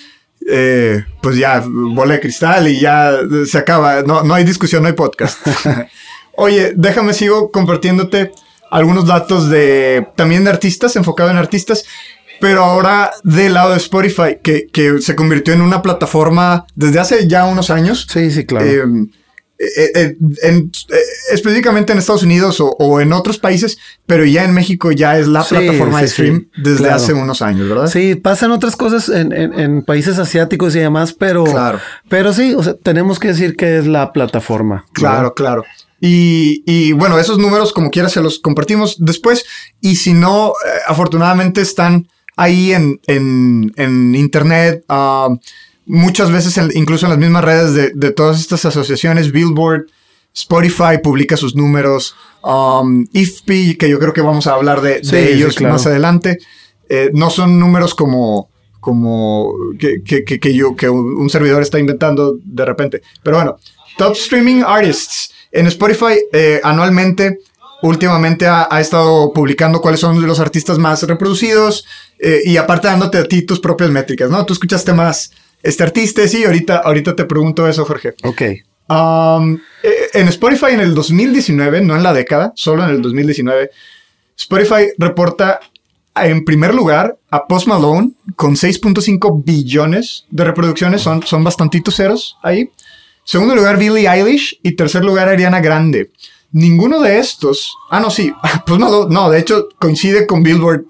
[0.52, 3.14] eh, pues ya, bola de cristal y ya
[3.50, 4.02] se acaba.
[4.02, 5.38] No, no hay discusión, no hay podcast.
[6.36, 8.32] Oye, déjame, sigo compartiéndote
[8.72, 11.86] algunos datos de también de artistas, enfocado en artistas,
[12.40, 17.28] pero ahora del lado de Spotify, que, que se convirtió en una plataforma desde hace
[17.28, 18.08] ya unos años.
[18.12, 18.66] Sí, sí, claro.
[18.66, 20.96] Eh, eh, eh, en- eh,
[21.34, 25.28] específicamente en Estados Unidos o, o en otros países, pero ya en México ya es
[25.28, 26.96] la Sí, plataforma de sí, sí, stream desde claro.
[26.96, 27.88] hace unos años, ¿verdad?
[27.88, 31.80] Sí, pasan otras cosas en, en- en países asiáticos y demás, pero, Claro.
[32.08, 34.86] pero sí, o sea, tenemos que decir que es la plataforma.
[34.94, 35.66] Claro, claro.
[36.02, 39.46] Y, y, bueno, esos números como quiera se los compartimos después.
[39.82, 42.08] Y si no, eh, afortunadamente están
[42.38, 44.84] ahí en, en- en internet.
[44.90, 45.30] ah,
[45.86, 49.88] muchas veces en- incluso en las mismas redes de, de todas estas asociaciones, Billboard,
[50.34, 55.04] Spotify publica sus números, um, IFPI, que yo creo que vamos a hablar de, de
[55.04, 55.74] Sí, sí, ellos claro.
[55.74, 56.38] más adelante.
[56.88, 61.80] Eh, no son números como, como que, que- que- que yo, que un servidor está
[61.80, 63.02] inventando de repente.
[63.24, 63.58] Pero bueno,
[63.98, 65.32] Top Streaming Artists.
[65.52, 67.40] En Spotify, eh, anualmente,
[67.82, 71.86] últimamente ha, ha estado publicando cuáles son los artistas más reproducidos
[72.20, 74.46] eh, y aparte dándote a ti tus propias métricas, ¿no?
[74.46, 75.32] Tú escuchaste más
[75.64, 78.14] este artista, sí, ahorita, ahorita te pregunto eso, Jorge.
[78.24, 78.42] Ok.
[78.90, 79.60] Um,
[80.14, 83.70] en Spotify en el 2019, no en la década, solo en el 2019,
[84.36, 85.60] Spotify reporta
[86.16, 92.38] en primer lugar a Post Malone con 6.5 billones de reproducciones, son, son bastantitos ceros
[92.42, 92.72] ahí.
[93.30, 96.10] Segundo lugar, Billie Eilish y tercer lugar, Ariana Grande.
[96.52, 98.34] Ninguno de estos, ah, no, sí,
[98.66, 100.86] Post Malone, no, de hecho coincide con Billboard.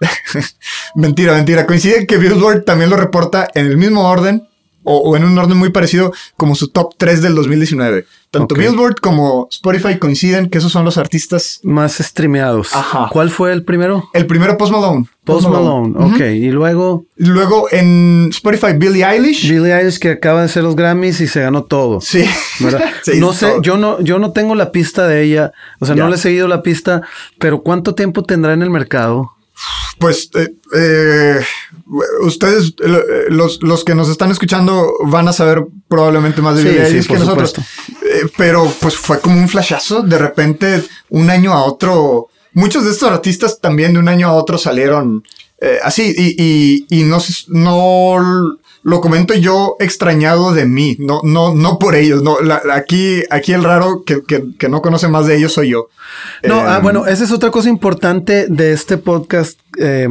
[0.96, 4.48] mentira, mentira, coincide que Billboard también lo reporta en el mismo orden
[4.84, 8.06] o, o en un orden muy parecido como su top 3 del 2019.
[8.30, 8.54] Tanto.
[8.56, 11.60] Billboard como Spotify coinciden que esos son los artistas.
[11.62, 12.74] Más streameados.
[12.74, 13.08] Ajá.
[13.12, 14.08] ¿Cuál fue el primero?
[14.12, 15.06] El primero Post Malone.
[15.22, 15.94] Post Malone.
[15.96, 16.20] Ok.
[16.20, 19.48] Y luego Luego en Spotify Billie Eilish.
[19.48, 22.00] Billie Eilish que acaba de hacer los Grammys y se ganó todo.
[22.00, 22.24] sí.
[23.18, 23.62] no sé, todo.
[23.62, 26.48] yo no, yo no tengo la pista de ella, o sea, no le he seguido
[26.48, 27.02] la pista,
[27.38, 29.33] pero ¿cuánto tiempo tendrá en el mercado?
[29.98, 31.40] Pues eh, eh,
[32.22, 32.74] ustedes,
[33.28, 37.06] los, los que nos están escuchando, van a saber probablemente más de Sí, Billie Eilish
[37.06, 37.54] que nosotros.
[37.56, 40.02] Eh, pero pues fue como un flashazo.
[40.02, 42.28] De repente, un año a otro.
[42.52, 45.24] Muchos de estos artistas también de un año a otro salieron
[45.60, 46.14] eh, así.
[46.16, 50.96] Y, y, y no, no lo comento yo extrañado de mí.
[51.00, 52.22] No, no, no por ellos.
[52.22, 55.70] No, La- aquí, aquí el raro que, que, que no conoce más de ellos soy
[55.70, 55.88] yo.
[56.42, 60.08] No, Eh, ah, bueno, esa es otra cosa importante de este podcast, eh,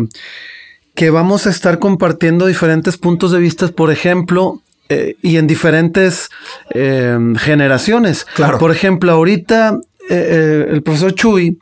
[0.96, 4.60] que vamos a estar compartiendo diferentes puntos de vista, por ejemplo,
[4.90, 6.30] eh, y en diferentes
[6.72, 8.26] eh, generaciones.
[8.36, 8.58] Claro.
[8.58, 11.58] Por ejemplo, ahorita eh, eh, el profesor Chuy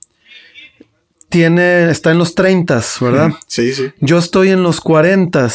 [1.29, 3.31] tiene, está en los 30, ¿verdad?
[3.47, 3.91] Sí, sí.
[3.99, 5.49] Yo estoy en los 40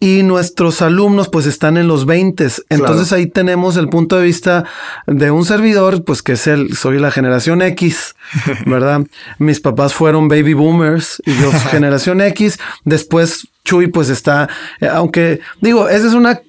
[0.00, 2.48] y nuestros alumnos pues están en los 20.
[2.68, 4.64] Entonces ahí tenemos el punto de vista
[5.06, 8.14] de un servidor, pues que es el, soy la generación X,
[8.66, 9.06] ¿verdad?
[9.38, 12.58] Mis papás fueron baby boomers y yo generación X.
[12.84, 14.48] Después Chuy pues está,
[14.80, 16.40] eh, aunque digo, esa es una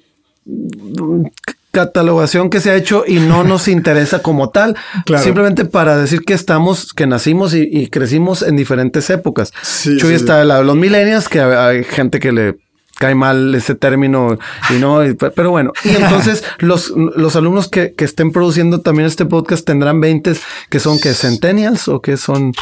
[1.70, 4.76] catalogación que se ha hecho y no nos interesa como tal,
[5.22, 9.52] simplemente para decir que estamos, que nacimos y, crecimos en diferentes épocas.
[9.98, 12.56] Chuy está de los millennials, que hay gente que le
[13.00, 15.00] cae mal ese término y no,
[15.34, 20.02] pero bueno, y entonces los, los alumnos que, que, estén produciendo también este podcast tendrán
[20.02, 20.34] 20
[20.68, 22.52] que son que centennials o que son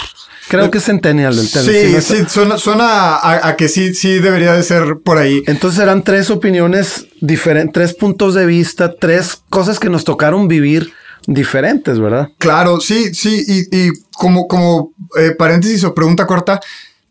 [0.49, 2.01] Creo que es Centennial el término.
[2.01, 5.43] Sí, sí, suena, a, que sí, sí debería de ser por ahí.
[5.47, 10.95] Entonces eran tres opiniones diferentes, tres puntos de vista, tres cosas que nos tocaron vivir
[11.27, 12.31] diferentes, ¿verdad?
[12.39, 16.61] Claro, sí, sí, y, como, como eh, paréntesis o pregunta corta,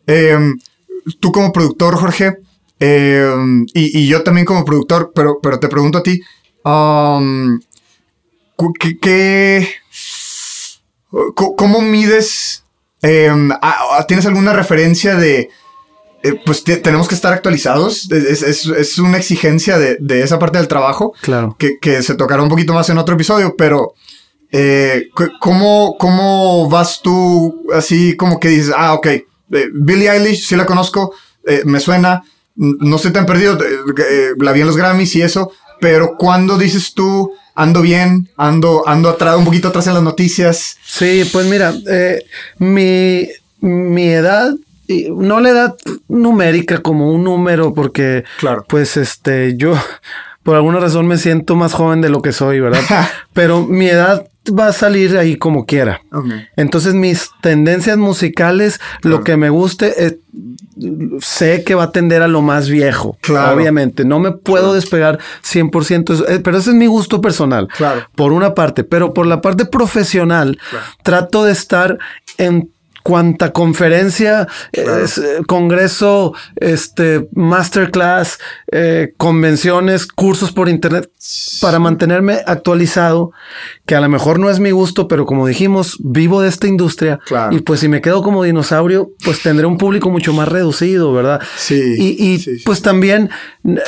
[0.04, 0.58] em,
[1.20, 2.38] tú como productor, Jorge,
[2.80, 6.20] em, y, yo también como productor, pero, pero te pregunto a ti,
[9.00, 9.68] ¿qué,
[11.34, 12.64] ¿cómo mides
[13.02, 13.50] Em,
[14.06, 15.50] ¿Tienes alguna referencia de...
[16.24, 18.10] Eh, pues tenemos que estar actualizados.
[18.10, 21.14] Es, una exigencia de, esa parte del trabajo.
[21.22, 21.56] Claro.
[21.58, 23.94] Que, se tocará un poquito más en otro episodio, pero
[24.50, 25.10] eh,
[25.40, 29.24] ¿cómo, ¿cómo vas tú así como que dices, ah, ok, eh,
[29.72, 31.14] Billie Eilish, sí la conozco,
[31.64, 32.24] me suena,
[32.58, 33.56] no estoy tan perdido,
[34.38, 39.08] la vi en los Grammys y eso, pero cuando dices tú, ando bien, ando, ando
[39.08, 40.76] atrás, un poquito atrás en las noticias.
[40.84, 42.24] Sí, pues mira, eh,
[42.58, 43.28] mi,
[43.60, 44.52] mi edad
[45.10, 45.76] no la edad
[46.08, 48.64] numérica como un número, porque claro.
[48.68, 49.74] pues este, yo
[50.42, 52.80] por alguna razón me siento más joven de lo que soy, ¿verdad?
[53.34, 56.00] Pero mi edad va a salir ahí como quiera.
[56.56, 60.18] Entonces mis tendencias musicales, lo que me guste, eh,
[61.20, 63.16] sé que va a tender a lo más viejo.
[63.20, 63.56] Claro.
[63.56, 67.68] Obviamente, no me puedo despegar 100%, eh, pero ese es mi gusto personal.
[67.68, 68.06] Claro.
[68.14, 70.58] Por una parte, pero por la parte profesional,
[71.02, 71.98] trato de estar
[72.36, 72.70] en
[73.08, 75.06] cuanta conferencia, eh,
[75.46, 78.38] congreso, este, masterclass,
[78.70, 81.10] eh, convenciones, cursos por internet,
[81.62, 83.32] para mantenerme actualizado,
[83.86, 87.18] que a lo mejor no es mi gusto, pero como dijimos, vivo de esta industria.
[87.50, 91.40] Y pues si me quedo como dinosaurio, pues tendré un público mucho más reducido, ¿verdad?
[91.56, 91.94] Sí.
[91.98, 93.30] Y, pues también,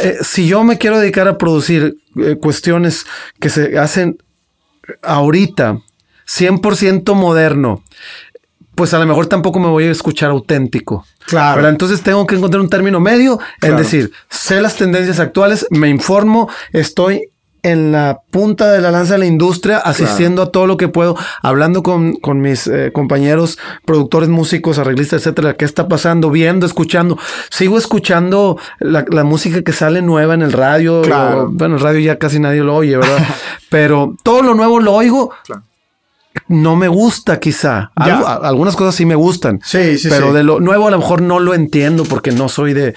[0.03, 1.99] eh, si yo me quiero dedicar a producir
[2.41, 3.05] cuestiones
[3.39, 4.17] que se hacen
[5.03, 5.83] ahorita,
[6.31, 7.83] 100% moderno,
[8.81, 11.05] pues a lo mejor tampoco me voy a escuchar auténtico.
[11.27, 11.69] Claro.
[11.69, 16.49] Entonces tengo que encontrar un término medio, es decir, sé las tendencias actuales, me informo,
[16.73, 17.29] estoy
[17.63, 21.15] en la punta de la lanza de la industria, asistiendo a todo lo que puedo,
[21.43, 27.19] hablando con, mis eh, compañeros, productores, músicos, arreglistas, etcétera, qué está pasando, viendo, escuchando.
[27.51, 31.03] Sigo escuchando la, música que sale nueva en el radio.
[31.03, 31.51] Claro.
[31.53, 33.27] bueno, el radio ya casi nadie lo oye, ¿verdad?
[33.69, 35.33] Pero todo lo nuevo lo oigo.
[35.45, 35.65] Claro
[36.49, 37.91] no me gusta quizá.
[37.97, 39.61] algunas cosas sí me gustan.
[39.65, 42.73] Sí, sí, pero de lo nuevo a lo mejor no lo entiendo porque no soy
[42.73, 42.95] de...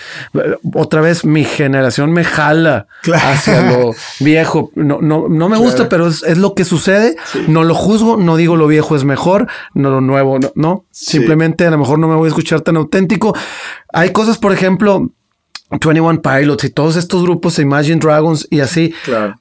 [0.74, 4.72] Otra vez mi generación me jala hacia lo viejo.
[4.76, 7.16] No, no, no me gusta, pero es, lo que sucede.
[7.48, 10.52] No lo juzgo, no digo lo viejo es mejor, no lo nuevo, no.
[10.56, 10.86] no.
[10.92, 13.36] Simplemente a lo mejor no me voy a escuchar tan auténtico.
[13.92, 15.10] Hay cosas, por ejemplo...
[15.72, 18.94] 21 Pilots y todos estos grupos, Imagine Dragons y así.
[19.06, 19.38] Claro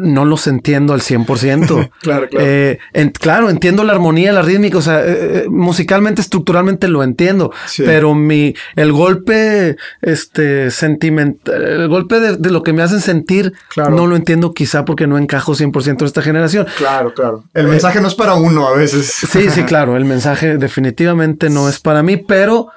[0.00, 1.90] no los entiendo al 100%.
[2.00, 2.28] claro, claro.
[2.38, 2.78] Eh,
[3.18, 8.14] claro, entiendo la armonía, la rítmica, o sea, eh, eh, musicalmente, estructuralmente lo entiendo, pero
[8.14, 14.16] mi, el golpe, este, sentimental, el golpe de, lo que me hacen sentir, no lo
[14.16, 16.66] entiendo quizá porque no encajo 100% en esta generación.
[16.76, 17.44] Claro, claro.
[17.54, 19.12] El mensaje no es para uno a veces.
[19.12, 22.68] Sí, sí, claro, el mensaje definitivamente no es para mí, pero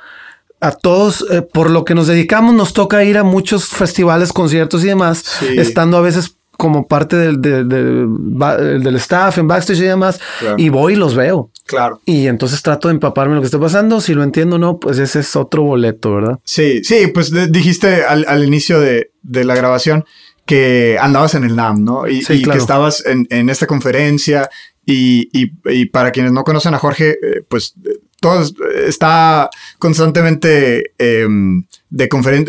[0.59, 4.87] a todos, por lo que nos dedicamos, nos toca ir a muchos festivales, conciertos y
[4.87, 5.23] demás,
[5.55, 10.19] estando a veces como parte del, del, staff en backstage y demás,
[10.57, 11.51] y voy y los veo.
[11.65, 12.01] Claro.
[12.05, 14.01] Y entonces trato de empaparme lo que está pasando.
[14.01, 16.39] Si lo entiendo o no, pues ese es otro boleto, ¿verdad?
[16.43, 20.05] Sí, sí, pues dijiste al, inicio de, la grabación
[20.45, 22.07] que andabas en el NAM, ¿no?
[22.07, 24.49] Y, que estabas en, esta conferencia.
[24.85, 25.47] Y,
[25.87, 27.75] para quienes no conocen a Jorge, eh, pues
[28.19, 28.43] todo
[28.87, 32.07] está constantemente em, de,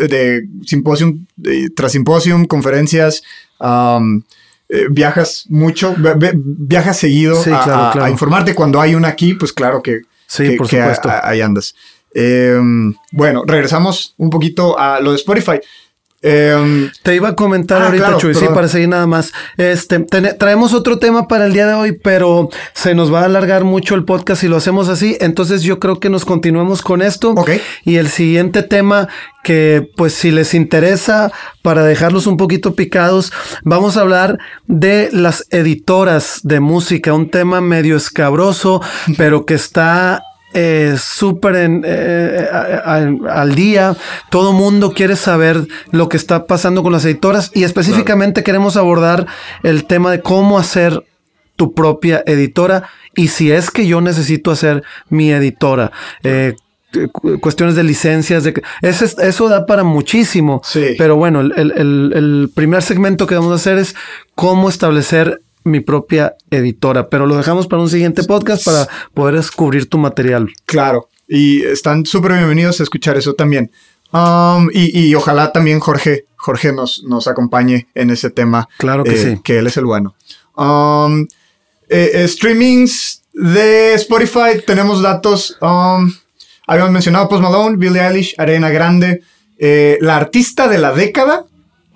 [0.08, 1.26] de simposium
[1.76, 3.22] tras simposium, conferencias,
[3.60, 5.94] eh, viajas mucho,
[6.34, 8.54] viajas seguido a, informarte.
[8.54, 11.10] Cuando hay una aquí, pues claro que, sí, por supuesto.
[11.22, 11.74] ahí andas.
[12.14, 15.60] Em, bueno, regresamos un poquito a lo de Spotify.
[16.20, 19.32] Em, Te iba a comentar Ah, ahorita, claro, Chuy, sí, para seguir nada más.
[19.56, 23.64] Este, traemos otro tema para el día de hoy, pero se nos va a alargar
[23.64, 25.16] mucho el podcast si lo hacemos así.
[25.20, 27.30] Entonces yo creo que nos continuemos con esto.
[27.30, 27.50] Ok.
[27.84, 29.08] Y el siguiente tema
[29.44, 35.46] que, pues, si les interesa, para dejarlos un poquito picados, vamos a hablar de las
[35.50, 38.82] editoras de música, un tema medio escabroso,
[39.16, 40.22] pero que está
[40.54, 43.96] eh, súper en, eh, a- al día.
[44.30, 49.26] Todo mundo quiere saber lo que está pasando con las editoras y específicamente queremos abordar
[49.62, 51.04] el tema de cómo hacer
[51.56, 52.84] tu propia editora
[53.16, 55.90] y si es que yo necesito hacer mi editora.
[56.22, 56.54] Eh,
[57.12, 60.62] cu- cuestiones de licencias, de que- ese es- eso da para muchísimo.
[60.64, 60.94] Sí.
[60.96, 63.94] Pero bueno, el, el- el- el primer segmento que vamos a hacer es
[64.34, 67.08] cómo establecer mi propia editora.
[67.08, 70.48] Pero lo dejamos para un siguiente podcast para poder descubrir tu material.
[70.66, 73.70] Claro, y están súper bienvenidos a escuchar eso también.
[74.12, 78.68] Um, y, y ojalá también Jorge, Jorge nos, nos acompañe en ese tema.
[78.78, 79.40] Claro que eh, sí.
[79.42, 80.14] Que él es el bueno.
[80.56, 81.26] Um,
[81.88, 85.58] eh, eh, streamings de Spotify, tenemos datos.
[85.60, 86.12] Um,
[86.66, 89.22] habíamos mencionado Post Malone, Billie Eilish, Arena Grande.
[89.58, 91.44] la artista de la década,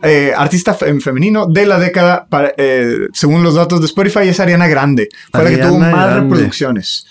[0.02, 4.28] eh, artista fe- en femenino de la década, para- eh, según los datos de Spotify,
[4.28, 5.08] es Ariana Grande.
[5.32, 6.20] Fue la que tuvo más Grande.
[6.20, 7.06] reproducciones.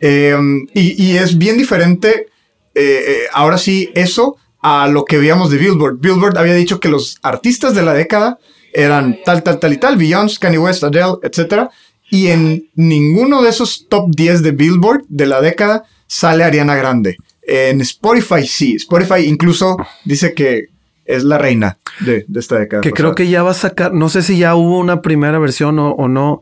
[0.00, 0.36] Eh,
[0.74, 2.26] y, y es bien diferente,
[2.74, 5.98] eh, ahora sí, eso a lo que veíamos de Billboard.
[6.00, 8.38] Billboard había dicho que los artistas de la década
[8.72, 11.68] eran tal, tal, tal y tal, Beyoncé, Kanye West, Adele, etc.
[12.10, 17.16] Y en ninguno de esos top 10 de Billboard de la década sale Ariana Grande.
[17.42, 18.74] En Spotify sí.
[18.76, 20.66] Spotify incluso dice que
[21.06, 22.82] es la reina de, de esta década.
[22.82, 25.78] Que creo que ya va a sacar, no sé si ya hubo una primera versión
[25.78, 26.40] o, o no,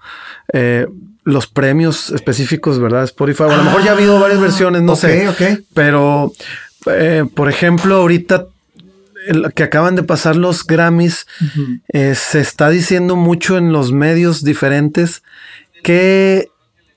[0.53, 0.87] eh,
[1.25, 3.05] los premios específicos, ¿verdad?
[3.05, 3.45] Spotify.
[3.45, 5.29] O a lo mejor ya ha habido varias versiones, no sé.
[5.29, 5.43] ok.
[5.75, 6.33] Pero,
[6.87, 8.47] eh, por ejemplo, ahorita
[9.27, 11.27] el- que acaban de pasar los Grammys,
[11.89, 15.23] eh, se está diciendo mucho en los medios diferentes
[15.83, 16.51] que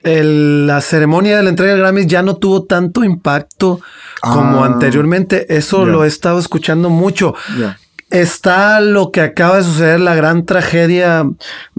[0.08, 3.80] el- la ceremonia de la entrega de Grammys ya no tuvo tanto impacto
[4.22, 4.68] como Ah.
[4.68, 5.56] anteriormente.
[5.56, 7.36] Eso lo he estado escuchando mucho.
[8.10, 11.26] Está lo que acaba de suceder, la gran tragedia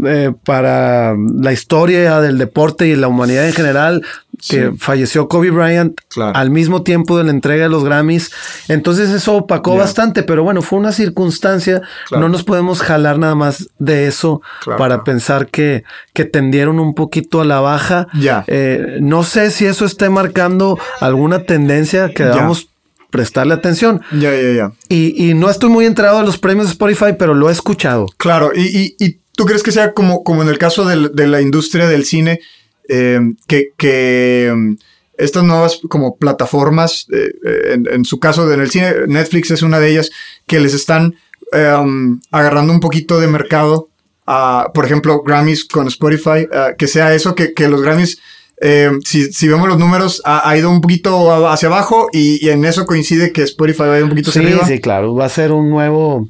[0.05, 4.03] eh, para la historia del deporte y la humanidad en general,
[4.48, 4.77] que Sí.
[4.79, 6.37] falleció Kobe Bryant Claro.
[6.37, 8.31] al mismo tiempo de la entrega de los Grammys.
[8.68, 11.83] Entonces eso opacó bastante, pero bueno, fue una circunstancia.
[12.09, 12.22] Claro.
[12.22, 16.94] No nos podemos jalar nada más de eso Claro, para pensar que, que tendieron un
[16.94, 18.07] poquito a la baja.
[18.14, 18.44] Ya.
[18.46, 22.68] Eh, no sé si eso esté marcando alguna tendencia que debamos
[23.11, 24.03] prestarle atención.
[24.12, 24.72] Ya, ya, ya.
[24.88, 28.07] Y, y no estoy muy enterado de los premios de Spotify, pero lo he escuchado.
[28.18, 31.27] Claro, y, y- y tú crees que sea como, como en el caso del- de
[31.27, 32.40] la industria del cine,
[32.88, 34.74] eh, que, que, mm,
[35.18, 39.62] estas nuevas como plataformas, eh, eh, en, en su caso en el cine, Netflix es
[39.62, 40.11] una de ellas,
[40.46, 41.16] que les están
[41.53, 43.88] um, agarrando un poquito de mercado,
[44.27, 46.46] a, por ejemplo, Grammys con Spotify,
[46.77, 48.20] que sea eso, que, que los Grammys...
[48.61, 52.51] eh, si, si vemos los números, ha, ha ido un poquito hacia abajo y, y
[52.51, 54.66] en eso coincide que Spotify va a ir un poquito hacia Sí, arriba.
[54.66, 55.14] sí, claro.
[55.14, 56.29] Va a ser un nuevo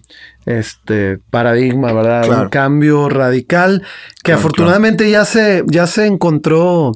[0.49, 2.25] este, paradigma, ¿verdad?
[2.27, 2.43] Claro.
[2.45, 3.83] Un cambio radical
[4.17, 6.93] que Claro, afortunadamente ya se, ya se encontró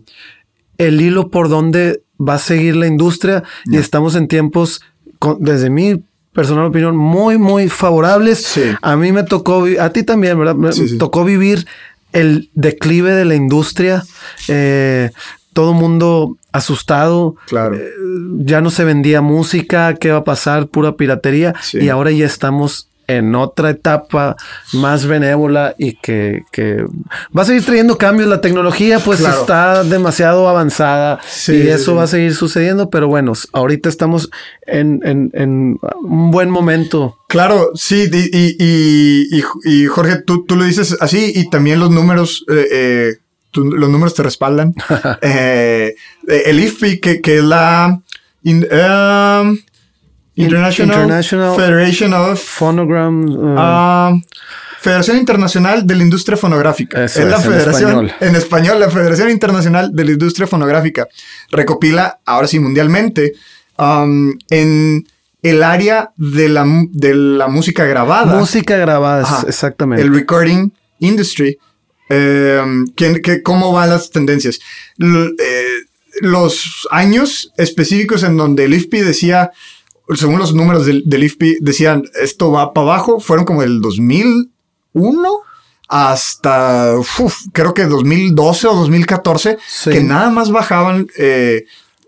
[0.79, 4.81] el hilo por donde va a seguir la industria y estamos en tiempos,
[5.19, 8.43] con- desde mi personal opinión, muy, muy favorables.
[8.43, 8.63] Sí.
[8.81, 10.55] A mí me tocó, a ti también, ¿verdad?
[10.55, 10.99] Me Sí, sí.
[10.99, 11.67] tocó vivir
[12.13, 14.03] el declive de la industria.
[14.49, 15.11] Eh,
[15.53, 17.37] todo mundo asustado.
[17.49, 17.77] Claro.
[17.77, 17.91] Eh,
[18.39, 20.69] ya no se vendía música, ¿qué va a pasar?
[20.69, 21.55] Pura piratería.
[21.61, 21.79] Sí.
[21.81, 24.37] Y ahora ya estamos en otra etapa
[24.73, 26.85] más benévola y que, que
[27.37, 28.29] va a seguir trayendo cambios.
[28.29, 29.41] La tecnología pues Claro.
[29.41, 31.97] está demasiado avanzada Sí, y eso sí.
[31.97, 34.31] va a seguir sucediendo, pero bueno, ahorita estamos
[34.67, 37.19] en, en- en un buen momento.
[37.29, 42.45] Claro, sí, y, y- y- Jorge, tú, tú lo dices así y también los números,
[42.49, 43.15] eh, eh,
[43.51, 44.75] tú- los números te respaldan.
[45.23, 45.95] Eh,
[46.29, 48.01] eh, el IFPI, que, que es la
[48.45, 49.59] in- um,
[50.35, 53.25] International, International- Federation of Phonogram.
[53.29, 54.13] uh, ah,
[54.81, 57.05] Federación Internacional de la Industria Fonográfica.
[57.05, 58.13] Eso es la es, en Federación, español.
[58.21, 61.07] en español, la Federación Internacional de la Industria Fonográfica.
[61.51, 63.35] Recopila, ahora sí, mundialmente,
[63.79, 65.07] um, en
[65.43, 68.37] el área de la, de la música grabada.
[68.39, 69.45] música grabada, Ajá.
[69.47, 70.03] exactamente.
[70.03, 71.59] el recording industry,
[72.09, 72.63] eh,
[72.97, 74.59] que- cómo van las tendencias.
[74.99, 75.65] L- eh,
[76.23, 79.51] los años específicos en donde el IFPI decía,
[80.15, 85.29] según los números del, del IFPI, decían esto va para abajo, fueron como del 2001
[85.89, 89.91] hasta, uf, creo que 2012 o 2014, Sí.
[89.91, 91.65] que nada más bajaban, eh,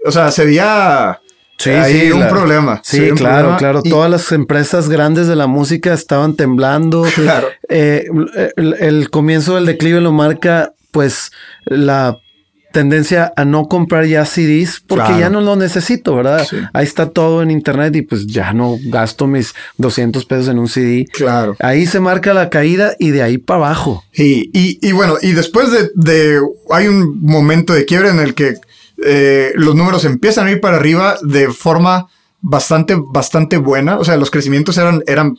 [0.06, 1.20] o sea, se veía
[1.56, 2.80] Sí, hay un problema.
[2.84, 3.82] Sí, claro, claro.
[3.82, 7.04] Todas las empresas grandes de la música estaban temblando.
[7.14, 7.48] Claro.
[7.68, 8.06] Eh,
[8.56, 11.30] el, comienzo del declive lo marca, pues,
[11.64, 12.18] la
[12.74, 16.44] tendencia a no comprar ya CDs porque ya no lo necesito, ¿verdad?
[16.72, 20.68] Ahí está todo en internet y pues ya no gasto mis 200 pesos en un
[20.68, 21.06] CD.
[21.12, 21.56] Claro.
[21.60, 24.04] Ahí se marca la caída y de ahí para abajo.
[24.12, 28.56] Y, y, bueno, y después de, de, hay un momento de quiebre en el que
[29.04, 32.08] eh, los números empiezan a ir para arriba de forma
[32.46, 33.98] bastante, bastante buena.
[33.98, 35.36] O sea, los crecimientos eran, eran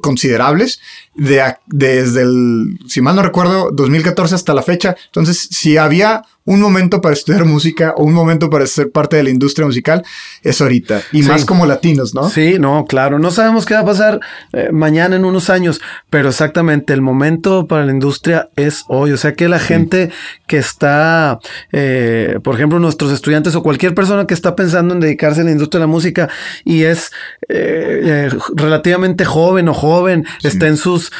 [0.00, 0.80] considerables
[1.14, 4.96] de, desde el, si mal no recuerdo, 2014 hasta la fecha.
[5.06, 9.22] Entonces, si había un momento para estudiar música o un momento para ser parte de
[9.22, 10.02] la industria musical
[10.42, 11.02] es ahorita.
[11.12, 12.30] Y más como latinos, ¿no?
[12.30, 13.18] Sí, no, claro.
[13.18, 14.18] No sabemos qué va a pasar
[14.54, 15.78] eh, mañana en unos años,
[16.08, 19.12] pero exactamente el momento para la industria es hoy.
[19.12, 20.10] O sea que la gente
[20.46, 21.38] que está,
[21.70, 25.50] eh, por ejemplo, nuestros estudiantes o cualquier persona que está pensando en dedicarse a la
[25.50, 26.30] industria de la música
[26.64, 27.12] y es
[27.50, 31.12] eh, relativamente joven o joven, está en sus,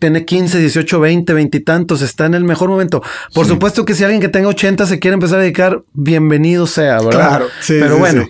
[0.00, 3.04] tiene 15, 18, 20, 20 y tantos, está en el mejor momento.
[3.32, 6.94] Por supuesto que si alguien que tenga 80 se quiere empezar a dedicar, bienvenido sea,
[6.94, 7.10] ¿verdad?
[7.10, 7.74] Claro, sí.
[7.78, 8.26] Pero bueno,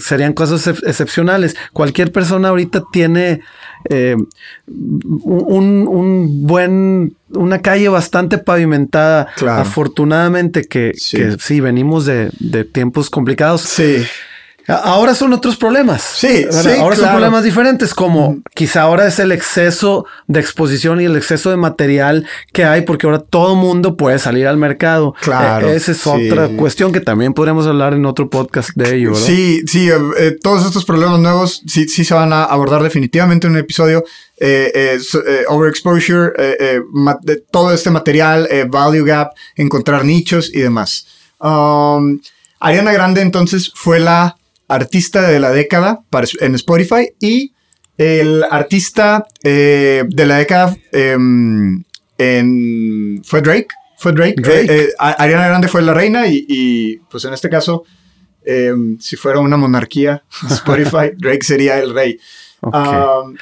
[0.00, 1.56] serían cosas excepcionales.
[1.72, 3.40] Cualquier persona ahorita tiene
[3.88, 4.16] eh,
[4.66, 9.28] un, buen, una calle bastante pavimentada.
[9.48, 13.62] Afortunadamente que sí, venimos de, de tiempos complicados.
[13.62, 14.04] Sí.
[14.68, 16.02] Ahora son otros problemas.
[16.02, 16.46] Sí,
[16.78, 21.50] ahora son problemas diferentes, como quizá ahora es el exceso de exposición y el exceso
[21.50, 25.14] de material que hay, porque ahora todo mundo puede salir al mercado.
[25.20, 25.68] Claro.
[25.68, 29.12] E-, esa es otra cuestión que también podríamos hablar en otro podcast de ello.
[29.12, 29.26] ¿verdad?
[29.26, 33.46] Sí, sí, eh, eh, todos estos problemas nuevos sí, sí se van a abordar definitivamente
[33.46, 34.04] en un episodio.
[34.44, 34.98] Eh,
[35.48, 36.32] overexposure,
[37.52, 41.06] todo este material, value gap, encontrar nichos y demás.
[41.38, 42.20] Um,
[42.58, 44.36] Ariana Grande entonces fue la
[44.72, 46.00] artista de la década
[46.40, 47.52] en Spotify y
[47.98, 51.82] el artista eh, de la década em,
[52.18, 53.68] en, fue Drake.
[53.98, 54.42] Fue Drake.
[54.44, 57.84] Eh, eh, Ariana Grande fue la reina y, pues en este caso,
[58.44, 62.18] em, si fuera una monarquía, Spotify, Drake sería el rey.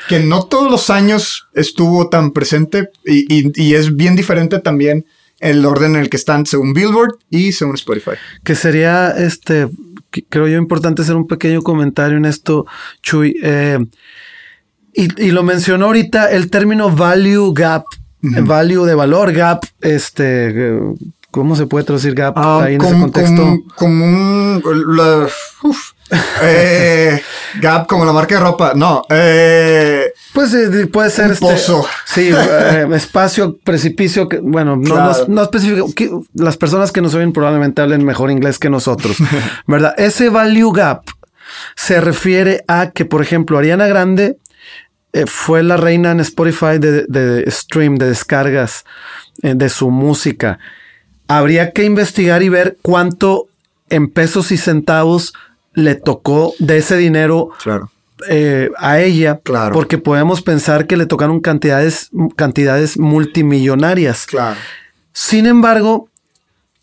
[0.09, 5.05] que no todos los años estuvo tan presente y, y, es bien diferente también
[5.41, 8.13] el orden en el que están según Billboard y según Spotify.
[8.45, 9.69] Que sería este
[10.29, 12.67] creo yo importante hacer un pequeño comentario en esto,
[13.03, 13.37] Chuy.
[13.43, 13.79] Eh,
[14.93, 17.85] y, lo mencionó ahorita el término value gap,
[18.23, 20.79] value de valor gap, este,
[21.31, 23.59] ¿cómo se puede traducir gap ah, ahí en ese contexto?
[23.77, 24.63] Como, un,
[26.43, 27.23] eh,
[27.61, 28.73] Gap como la marca de ropa.
[28.75, 29.05] No.
[29.09, 31.31] Eh, pues eh, puede ser.
[31.31, 31.87] este, pozo.
[32.05, 32.31] Sí,
[32.95, 34.29] espacio, precipicio.
[34.29, 35.89] Que, bueno, no, no, específico.
[36.35, 39.17] las personas que nos oyen probablemente hablen mejor inglés que nosotros.
[39.67, 39.95] ¿Verdad?
[39.99, 41.03] Ese value gap
[41.77, 44.37] se refiere a que, por ejemplo, Ariana Grande
[45.27, 48.85] fue la reina en Spotify de, de stream, de descargas
[49.43, 50.61] de su música.
[51.27, 53.49] Habría que investigar y ver cuánto
[53.91, 55.35] en pesos y centavos
[55.75, 57.51] le tocó de ese dinero
[58.29, 59.75] eh, a ella, claro.
[59.75, 64.27] porque podemos pensar que le tocaron cantidades, cantidades multimillonarias.
[64.27, 64.59] Claro.
[65.13, 66.09] Sin embargo,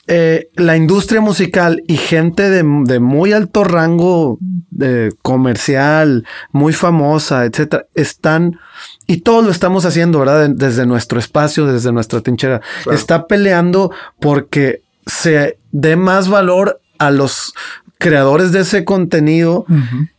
[0.09, 4.39] eh, la industria musical y gente de, muy alto rango
[5.21, 8.57] comercial, muy famosa, etcétera, están
[9.05, 10.49] y todos lo estamos haciendo, ¿verdad?
[10.49, 12.61] Desde nuestro espacio, desde nuestra trinchera.
[12.91, 17.53] Está peleando porque se dé más valor a los
[17.97, 19.65] creadores de ese contenido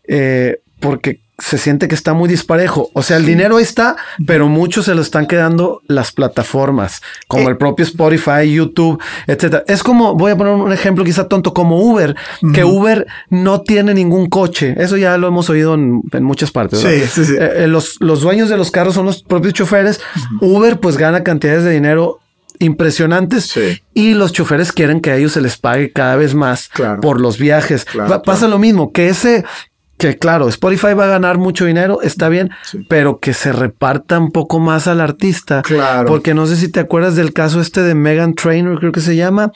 [0.06, 2.90] eh, porque se siente que está muy disparejo.
[2.94, 7.52] O sea, el dinero está, pero muchos se lo están quedando las plataformas, como eh.
[7.52, 9.62] el propio Spotify, YouTube, etcétera.
[9.68, 12.16] Es como, voy a poner un ejemplo quizá tonto, como Uber,
[12.52, 14.74] que Uber no tiene ningún coche.
[14.78, 16.80] Eso ya lo hemos oído en, muchas partes.
[16.80, 17.36] Sí, sí, sí.
[17.38, 20.00] Eh, los, los, dueños de los carros son los propios choferes.
[20.40, 22.18] Uber pues gana cantidades de dinero
[22.60, 23.58] impresionantes
[23.94, 27.38] y los choferes quieren que a ellos se les pague cada vez más por los
[27.38, 27.86] viajes.
[28.24, 29.44] pasa lo mismo, que ese,
[29.98, 32.50] que claro, Spotify va a ganar mucho dinero, está bien,
[32.88, 35.62] pero que se reparta un poco más al artista.
[35.62, 36.06] Claro.
[36.06, 39.16] Porque no sé si te acuerdas del caso este de Megan Trainor, creo que se
[39.16, 39.52] llama,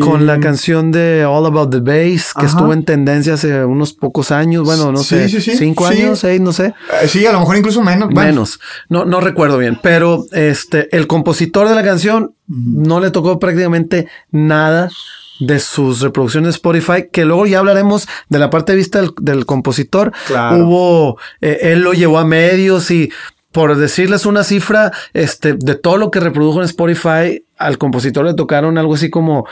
[0.00, 4.30] con la canción de All About the Bass, que estuvo en tendencia hace unos pocos
[4.30, 6.74] años, bueno, no sé, cinco años, seis, no sé.
[7.02, 8.10] Eh, sí, a lo mejor incluso menos.
[8.10, 13.38] Menos, no, no recuerdo bien, pero este, el compositor de la canción no le tocó
[13.38, 14.90] prácticamente nada
[15.40, 19.46] de sus reproducciones de Spotify, que luego ya hablaremos de la parte de vista del,
[19.46, 20.12] compositor.
[20.30, 23.10] Hubo, eh, él lo llevó a medios y
[23.56, 28.34] por decirles una cifra, este, de todo lo que reprodujo en Spotify, al compositor le
[28.34, 29.46] tocaron algo así como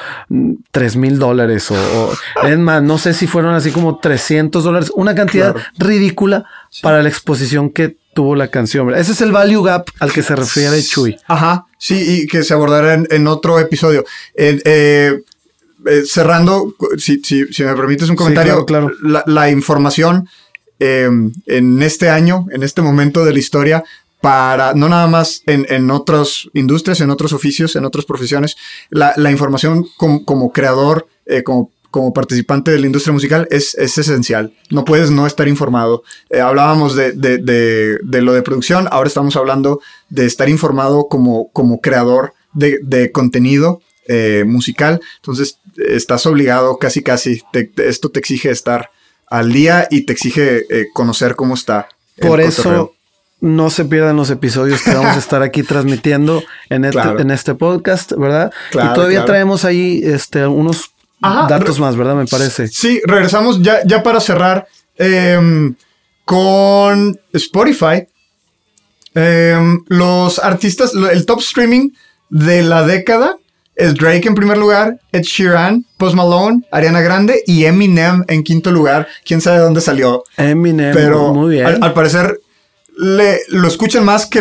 [0.72, 2.12] 3 mil dólares o,
[2.46, 6.44] es más, no sé si fueron así como 300 dólares, una cantidad ridícula
[6.82, 8.94] para la exposición que tuvo la canción.
[8.94, 11.16] Ese es el value gap al que se refiere Chuy.
[11.26, 14.04] Ajá, sí, y que se abordará en, otro episodio.
[14.34, 15.22] Eh, eh,
[16.06, 17.20] cerrando, si,
[17.58, 18.90] me permites un comentario, claro,
[19.26, 20.28] La, información
[20.78, 23.84] en este año, en este momento de la historia,
[24.24, 28.56] para, no nada más en, en otras industrias, en otros oficios, en otras profesiones,
[28.88, 33.98] la, la información como, creador, eh, como, como participante de la industria musical es, es
[33.98, 34.54] esencial.
[34.70, 36.04] No puedes no estar informado.
[36.30, 41.50] Eh, hablábamos de, de, de, lo de producción, ahora estamos hablando de estar informado como,
[41.52, 45.00] como creador de, contenido eh, musical.
[45.16, 47.42] Entonces, estás obligado casi, casi,
[47.76, 48.90] esto te exige estar
[49.28, 51.88] al día y te exige conocer cómo está.
[52.20, 52.94] Por eso
[53.44, 57.54] no se pierdan los episodios que vamos a estar aquí transmitiendo en este, en este
[57.54, 58.50] podcast, ¿verdad?
[58.72, 62.14] y todavía traemos ahí este, unos datos más, ¿verdad?
[62.14, 62.68] Me parece.
[62.68, 65.74] Sí, regresamos ya, ya para cerrar em,
[66.24, 68.06] con Spotify.
[69.14, 71.90] Em, los artistas, el top streaming
[72.30, 73.36] de la década
[73.76, 78.70] es Drake en primer lugar, Ed Sheeran, Post Malone, Ariana Grande y Eminem en quinto
[78.70, 79.08] lugar.
[79.24, 80.24] Quién sabe dónde salió.
[80.36, 81.82] Eminem, pero muy bien.
[81.82, 82.40] al parecer
[82.96, 84.40] le, lo escuchan más que,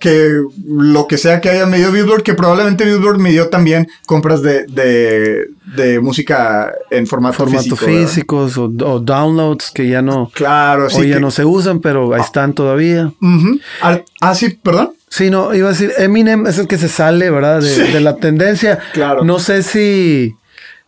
[0.00, 4.66] que lo que sea que haya medido Billboard, que probablemente Billboard midió también compras de,
[4.66, 11.30] de, música en formato, formato físicos o, downloads que ya no, claro, sí, ya no
[11.30, 13.12] se usan, pero ahí están todavía.
[14.20, 14.92] Ah, sí, perdón.
[15.14, 17.60] Sí, no, iba a decir, Eminem es el que se sale, ¿verdad?
[17.60, 18.80] De, de la tendencia.
[18.92, 19.22] Claro.
[19.22, 20.34] No sé si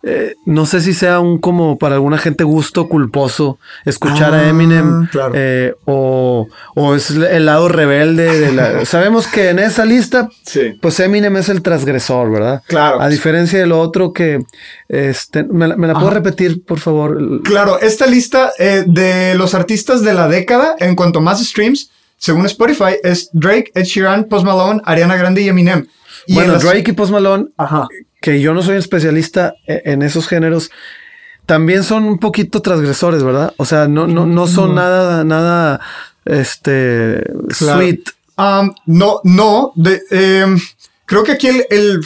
[0.08, 5.08] eh, no sé si sea un como para alguna gente gusto culposo escuchar a Eminem
[5.18, 6.46] ah, eh, o,
[6.94, 8.84] es el lado rebelde de la...
[8.84, 10.28] Sabemos que en esa lista,
[10.80, 12.62] pues Eminem es el transgresor, ¿verdad?
[12.68, 13.00] Claro.
[13.00, 14.38] A diferencia de lo otro que...
[14.88, 17.42] Este, ¿Me, la puedo repetir, por favor?
[17.42, 22.46] Claro, esta lista eh, de los artistas de la década, en cuanto más streams, según
[22.46, 25.86] Spotify, es Drake, Ed Sheeran, Post Malone, Ariana Grande y Eminem.
[26.28, 27.88] bueno, Drake y Post Malone Ajá
[28.26, 30.72] que yo no soy especialista e, en esos géneros,
[31.46, 33.54] también son un poquito transgresores, ¿verdad?
[33.56, 35.80] O sea, no, no, no son nada, nada,
[36.24, 38.10] este, sweet.
[38.36, 39.72] Um, no, no,
[40.10, 40.58] em,
[41.04, 42.00] creo que aquí el,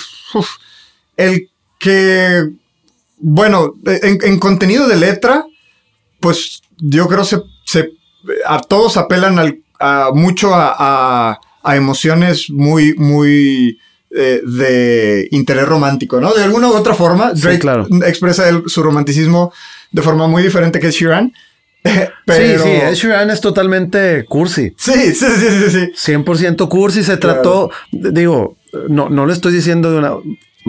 [1.16, 1.48] el,
[1.78, 2.50] que,
[3.16, 5.46] bueno, en, contenido de letra,
[6.20, 7.92] pues yo creo se, se
[8.46, 13.78] a todos apelan al, a, mucho a, a emociones muy, muy
[14.10, 16.32] eh, de interés romántico, ¿no?
[16.32, 17.64] De alguna u otra forma, Drake
[18.06, 19.52] expresa su romanticismo
[19.92, 21.32] de forma muy diferente que Sheeran.
[22.26, 22.64] Pero...
[22.64, 24.74] Sí, sí, Sheeran es totalmente cursi.
[24.76, 26.12] Sí, sí, sí, sí, sí.
[26.12, 27.04] 100% cursi.
[27.04, 28.56] Se trató, digo,
[28.88, 30.14] no, no le estoy diciendo de una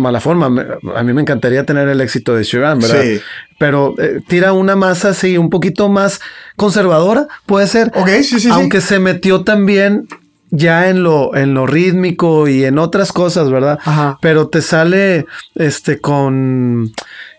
[0.02, 0.48] mala forma.
[0.96, 3.02] A mí me encantaría tener el éxito de Sheeran, ¿verdad?
[3.02, 3.22] Sí.
[3.58, 6.20] Pero eh, tira una masa así un poquito más
[6.56, 7.92] conservadora, puede ser.
[7.96, 8.50] Ok, sí, sí.
[8.52, 10.08] Aunque se metió también
[10.52, 13.80] ya en lo, en lo rítmico y en otras cosas, ¿verdad?
[13.84, 14.20] Ajá.
[14.22, 15.26] Pero te sale
[15.56, 16.92] este con.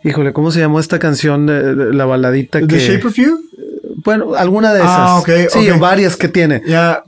[0.03, 2.67] Híjole, ¿cómo se llamó esta canción de, la baladita que.
[2.67, 3.41] The Shape of You?
[4.05, 4.91] Bueno, alguna de esas.
[4.91, 5.29] Ah, ok.
[5.51, 6.63] Sí, varias que tiene.
[6.67, 7.03] Ya,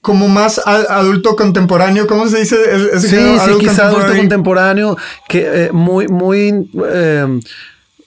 [0.00, 2.56] como más adulto contemporáneo, ¿cómo se dice?
[2.98, 4.96] sí, sí, quizá adulto contemporáneo,
[5.28, 7.40] que eh, muy, muy, eh,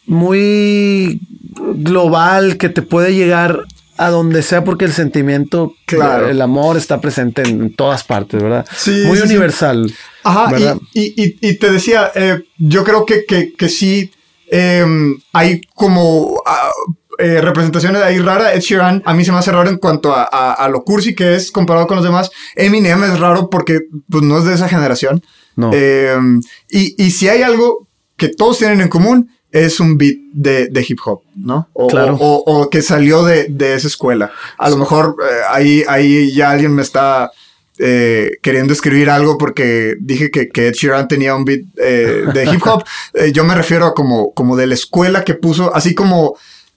[0.05, 1.21] muy
[1.57, 3.65] global, que te puede llegar
[3.97, 6.27] a donde sea porque el sentimiento, claro.
[6.27, 8.65] el amor está presente en, todas partes, ¿verdad?
[8.75, 9.03] Sí.
[9.05, 9.91] Muy universal.
[10.23, 14.11] Ajá, Y, te decía, eh, yo creo que, que, sí
[14.47, 16.69] em, hay como ah,
[17.17, 18.55] eh, representaciones ahí raras.
[18.55, 21.51] Ed Sheeran a mí se me hace raro en cuanto a, lo cursi que es
[21.51, 22.31] comparado con los demás.
[22.55, 25.23] Eminem es raro porque pues, no es de esa generación.
[25.55, 25.71] No.
[25.73, 27.87] Em, y, y si hay algo
[28.17, 31.69] que todos tienen en común es un beat de, hip hop, ¿no?
[31.71, 32.17] O, claro.
[32.19, 34.31] o, que salió de, esa escuela.
[34.57, 37.31] A lo mejor eh, ahí, ahí ya alguien me está
[37.77, 42.43] eh, queriendo escribir algo porque dije que, que Ed Sheeran tenía un beat eh, de
[42.51, 42.83] hip hop.
[43.33, 46.35] yo me refiero a como, como de la escuela que puso, así como...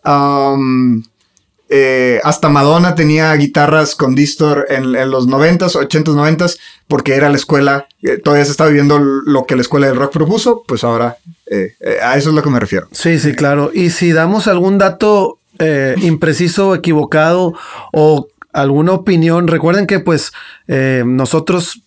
[0.08, 1.02] Um,
[1.70, 7.36] eh, hasta Madonna tenía guitarras con distor en, los 90s, 80s, 90s, porque era la
[7.36, 11.18] escuela, eh, todavía se estaba viviendo lo que la escuela del rock propuso, pues ahora
[11.50, 12.88] eh, a eso es lo que me refiero.
[12.92, 13.70] Sí, sí, claro.
[13.74, 15.38] Y si damos algún dato
[16.00, 17.52] impreciso, equivocado
[17.92, 20.30] o alguna opinión, recuerden que pues
[21.04, 21.82] nosotros,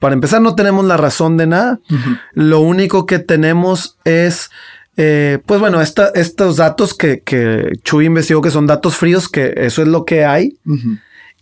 [0.00, 1.78] para empezar, no tenemos la razón de nada.
[2.32, 4.50] Lo único que tenemos es
[4.96, 9.82] eh, pues bueno, estos datos que, que, Chuy investigó que son datos fríos, que eso
[9.82, 10.56] es lo que hay.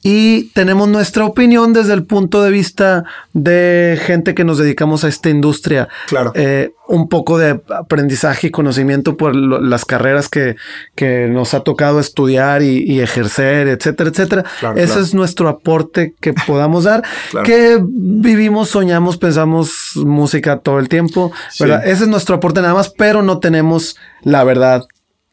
[0.02, 5.08] Y tenemos nuestra opinión desde el punto de vista de gente que nos dedicamos a
[5.08, 5.88] esta industria.
[6.08, 6.32] Claro.
[6.34, 10.56] Eh, un poco de aprendizaje y conocimiento por las carreras que,
[10.94, 14.44] que, nos ha tocado estudiar y, ejercer, etcétera, etcétera.
[14.76, 17.02] Ese es nuestro aporte que podamos dar,
[17.44, 21.32] que vivimos, soñamos, pensamos música todo el tiempo.
[21.60, 21.86] ¿verdad?
[21.86, 24.84] Ese es nuestro aporte nada más, pero no tenemos la verdad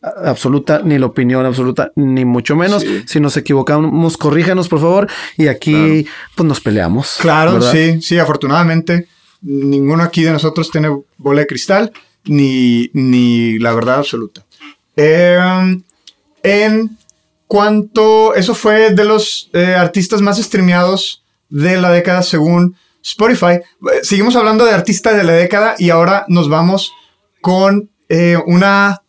[0.02, 2.86] absoluta, ni la opinión absoluta, ni mucho menos.
[3.06, 5.08] Si nos equivocamos, corríjanos, por favor.
[5.38, 7.18] Y aquí, pues nos peleamos.
[7.20, 9.08] Claro, sí, sí, afortunadamente,
[9.42, 11.92] ninguno aquí de nosotros tiene bola de cristal,
[12.26, 14.46] ni, ni la verdad absoluta.
[14.96, 15.84] Em,
[16.44, 16.98] en
[17.48, 23.60] cuanto, eso fue de los eh, artistas más streameados de la década según Spotify.
[24.04, 26.94] Seguimos hablando de artistas de la década y ahora nos vamos
[27.42, 29.02] con eh, una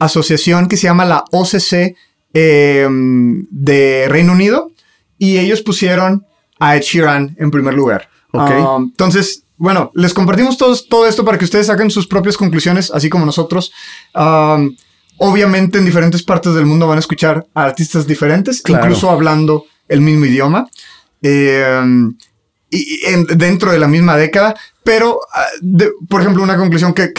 [0.00, 1.96] asociación que se llama la OCC
[2.32, 4.72] em, de Reino Unido
[5.18, 6.26] y ellos pusieron
[6.58, 8.08] a Ed Sheeran en primer lugar.
[8.32, 13.08] Um, entonces, bueno, les compartimos todo esto para que ustedes saquen sus propias conclusiones, así
[13.08, 13.72] como nosotros.
[14.14, 14.74] Um,
[15.18, 20.00] obviamente en diferentes partes del mundo van a escuchar a artistas diferentes, incluso hablando el
[20.00, 20.68] mismo idioma.
[21.22, 22.16] Em,
[22.70, 23.00] y,
[23.36, 24.54] dentro de la misma década.
[24.84, 25.46] Pero, ah,
[26.08, 27.12] por ejemplo, una conclusión que,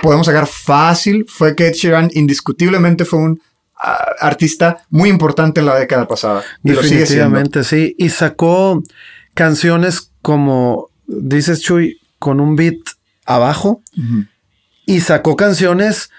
[0.00, 3.40] podemos sacar fácil fue que Ed Sheeran indiscutiblemente fue un
[3.76, 6.42] ah, artista muy importante en la década pasada.
[6.62, 7.94] Y Definitivamente, sí.
[7.98, 8.82] Y sacó
[9.34, 12.78] canciones como, dices Chuy, con un beat
[13.24, 13.82] abajo.
[14.86, 16.10] Y sacó canciones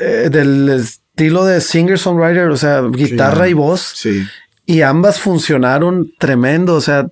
[0.00, 3.92] eh, del estilo de singer-songwriter, o sea, guitarra y voz.
[3.96, 4.26] Sí.
[4.66, 6.74] Y ambas funcionaron tremendo.
[6.74, 7.08] O sea,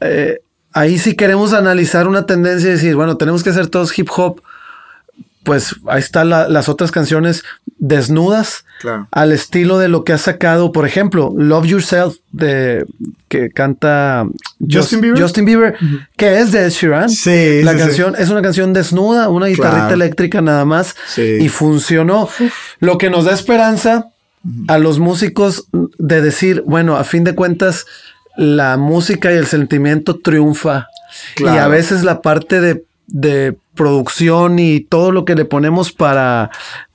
[0.00, 0.38] eh,
[0.72, 4.42] ahí si queremos analizar una tendencia y decir, bueno, tenemos que hacer todos hip hop,
[5.44, 7.42] pues ahí están las otras canciones
[7.78, 8.64] desnudas
[9.10, 12.86] al estilo de lo que ha sacado, por ejemplo, Love Yourself de
[13.28, 14.26] que canta
[14.60, 15.76] Justin Bieber, Justin Bieber
[16.16, 17.10] que es de Ed Sheeran.
[17.10, 22.28] Sí, la canción es una canción desnuda, una guitarrita eléctrica nada más y funcionó.
[22.78, 24.08] Lo que nos da esperanza
[24.68, 25.66] a los músicos
[25.98, 27.86] de decir, bueno, a fin de cuentas
[28.36, 30.88] la música y el sentimiento triunfa.
[31.38, 36.50] Y a veces la parte de, de, producción y todo lo que le ponemos para,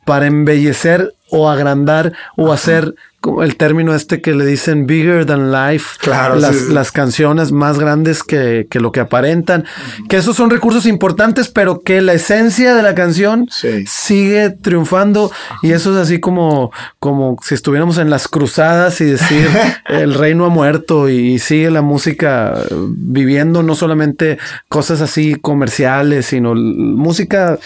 [0.05, 2.93] para embellecer o agrandar o hacer
[3.41, 8.67] el término este que le dicen bigger than life, claro, las, canciones más grandes que,
[8.73, 9.65] lo que aparentan,
[10.09, 13.47] que esos son recursos importantes, pero que la esencia de la canción
[13.86, 15.32] sigue triunfando.
[15.61, 19.47] Y eso es así como, como si estuviéramos en las cruzadas y decir
[19.88, 24.38] el reino ha muerto y sigue la música viviendo no solamente
[24.69, 27.59] cosas así comerciales, sino música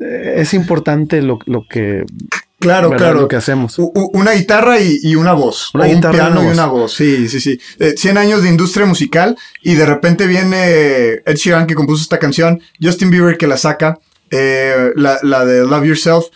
[0.00, 2.04] eh, es importante lo, lo que
[2.58, 3.20] Claro, claro.
[3.20, 3.78] Lo que hacemos.
[3.78, 5.70] una guitarra y, una voz.
[5.74, 6.94] Una un piano y una voz.
[6.94, 7.60] Sí, sí, sí.
[7.96, 12.18] 100 eh, años de industria musical y de repente viene Ed Sheeran que compuso esta
[12.18, 13.98] canción, Justin Bieber que la saca,
[14.30, 16.26] eh, la, la, de Love Yourself.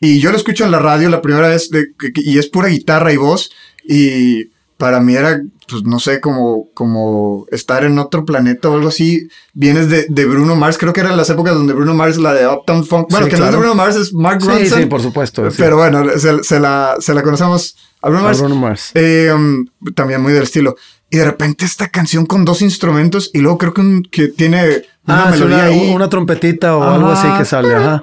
[0.00, 1.70] Y yo lo escucho en la radio la primera vez
[2.14, 3.50] y es pura guitarra y voz.
[3.82, 8.88] Y para mí era, pues no sé, como, como estar en otro planeta o algo
[8.88, 9.28] así.
[9.52, 12.46] Vienes de, de Bruno Mars, creo que eran las épocas donde Bruno Mars, la de
[12.46, 14.66] Uptown Funk, bueno, que no es Bruno Mars, es Mark Ronson.
[14.66, 15.48] Sí, sí, por supuesto.
[15.56, 18.40] Pero bueno, se, la, se la conocemos a Bruno Mars.
[18.40, 18.90] Bruno Mars.
[18.94, 20.76] Eh, um, también muy del estilo.
[21.10, 25.28] Y de repente esta canción con dos instrumentos y luego creo que, que tiene una
[25.28, 25.92] ah, melodía una, ahí.
[25.92, 27.74] una trompetita o algo así que sale.
[27.74, 28.00] Ajá.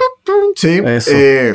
[0.55, 0.81] Sí.
[0.83, 1.11] Eso.
[1.13, 1.53] Eh,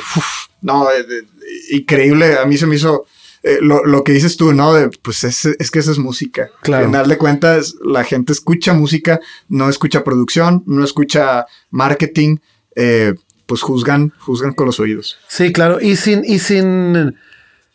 [0.62, 1.26] no, eh,
[1.72, 2.38] increíble.
[2.38, 3.04] A mí se me hizo
[3.42, 4.72] eh, lo, que dices tú, ¿no?
[4.72, 6.48] De, pues es, es, que eso es música.
[6.62, 6.84] Claro.
[6.84, 12.36] Al final de cuentas, la gente escucha música, no escucha producción, no escucha marketing,
[12.76, 13.14] eh,
[13.46, 15.18] pues juzgan, juzgan con los oídos.
[15.28, 15.80] Sí, claro.
[15.80, 17.16] Y sin, y sin,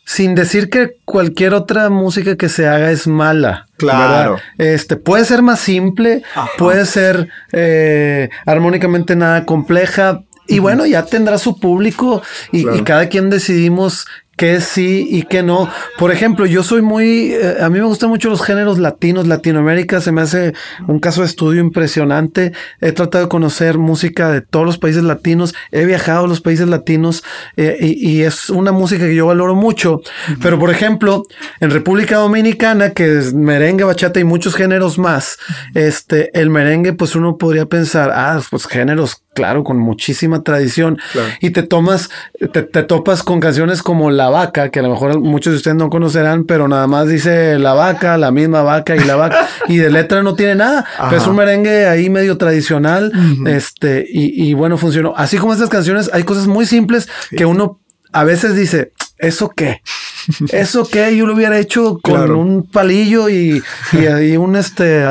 [0.06, 3.66] sin decir que cualquier otra música que se haga es mala.
[3.76, 4.38] Claro.
[4.56, 6.22] Este puede ser más simple,
[6.56, 13.10] puede ser eh, armónicamente nada compleja, y bueno, ya tendrá su público y, y, cada
[13.10, 14.06] quien decidimos
[14.38, 15.68] que sí y que no.
[15.98, 20.00] Por ejemplo, yo soy muy, eh, a mí me gustan mucho los géneros latinos, Latinoamérica
[20.00, 20.54] se me hace
[20.86, 22.52] un caso de estudio impresionante.
[22.80, 26.68] He tratado de conocer música de todos los países latinos, he viajado a los países
[26.68, 27.24] latinos
[27.56, 30.02] eh, y, es una música que yo valoro mucho.
[30.40, 31.24] Pero por ejemplo,
[31.58, 35.38] en República Dominicana, que es merengue, bachata y muchos géneros más,
[35.74, 40.98] este, el merengue, pues uno podría pensar, ah, pues géneros claro, con muchísima tradición.
[41.40, 42.10] Y te tomas,
[42.52, 45.90] te, topas con canciones como La Vaca, que a lo mejor muchos de ustedes no
[45.90, 49.48] conocerán, pero nada más dice La Vaca, la misma vaca y la vaca.
[49.68, 50.84] y de letra no tiene nada.
[51.08, 53.12] Pero es un merengue ahí medio tradicional.
[53.46, 55.14] Este, y, bueno, funcionó.
[55.16, 57.78] Así como estas canciones, hay cosas muy simples que uno
[58.12, 59.82] a veces dice, ¿eso qué?
[60.52, 63.62] eso que yo lo hubiera hecho con un palillo y,
[63.92, 65.04] y un este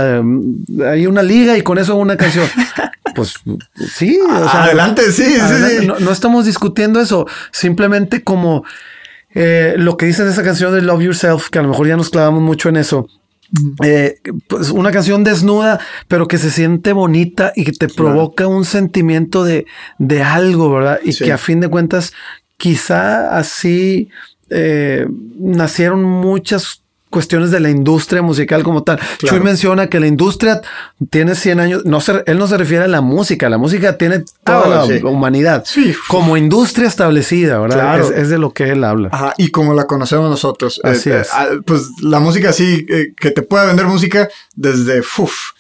[0.86, 2.48] hay una liga y con eso una canción.
[3.16, 3.34] Pues
[3.96, 8.64] sí, adelante, sí, sí, No, estamos discutiendo eso, simplemente como
[9.34, 11.98] eh, lo que dice de esa canción de Love Yourself, que a lo mejor ya
[11.98, 13.08] nos clavamos mucho en eso.
[13.82, 14.20] Eh,
[14.50, 19.46] pues una canción desnuda, pero que se siente bonita y que te provoca un sentimiento
[19.46, 19.66] de,
[20.00, 21.00] de algo, ¿verdad?
[21.04, 22.14] Y que a fin de cuentas,
[22.58, 24.10] quizá así
[24.50, 25.08] eh,
[25.40, 29.00] nacieron muchas cuestiones de la industria musical como tal.
[29.20, 30.62] Chuy menciona que la industria
[31.10, 34.84] tiene 100 años, no él no se refiere a la música, la música tiene toda
[34.84, 35.64] ah, la humanidad
[36.08, 38.00] como industria establecida, ¿verdad?
[38.00, 39.10] Es, de lo que él habla.
[39.12, 40.82] Ajá, y como la conocemos nosotros.
[40.84, 41.30] Eh, Así eh, es.
[41.34, 45.52] Ah, pues la música sí, eh, que te pueda vender música desde, uf,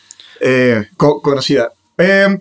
[0.97, 1.71] conocida.
[1.97, 2.39] Em,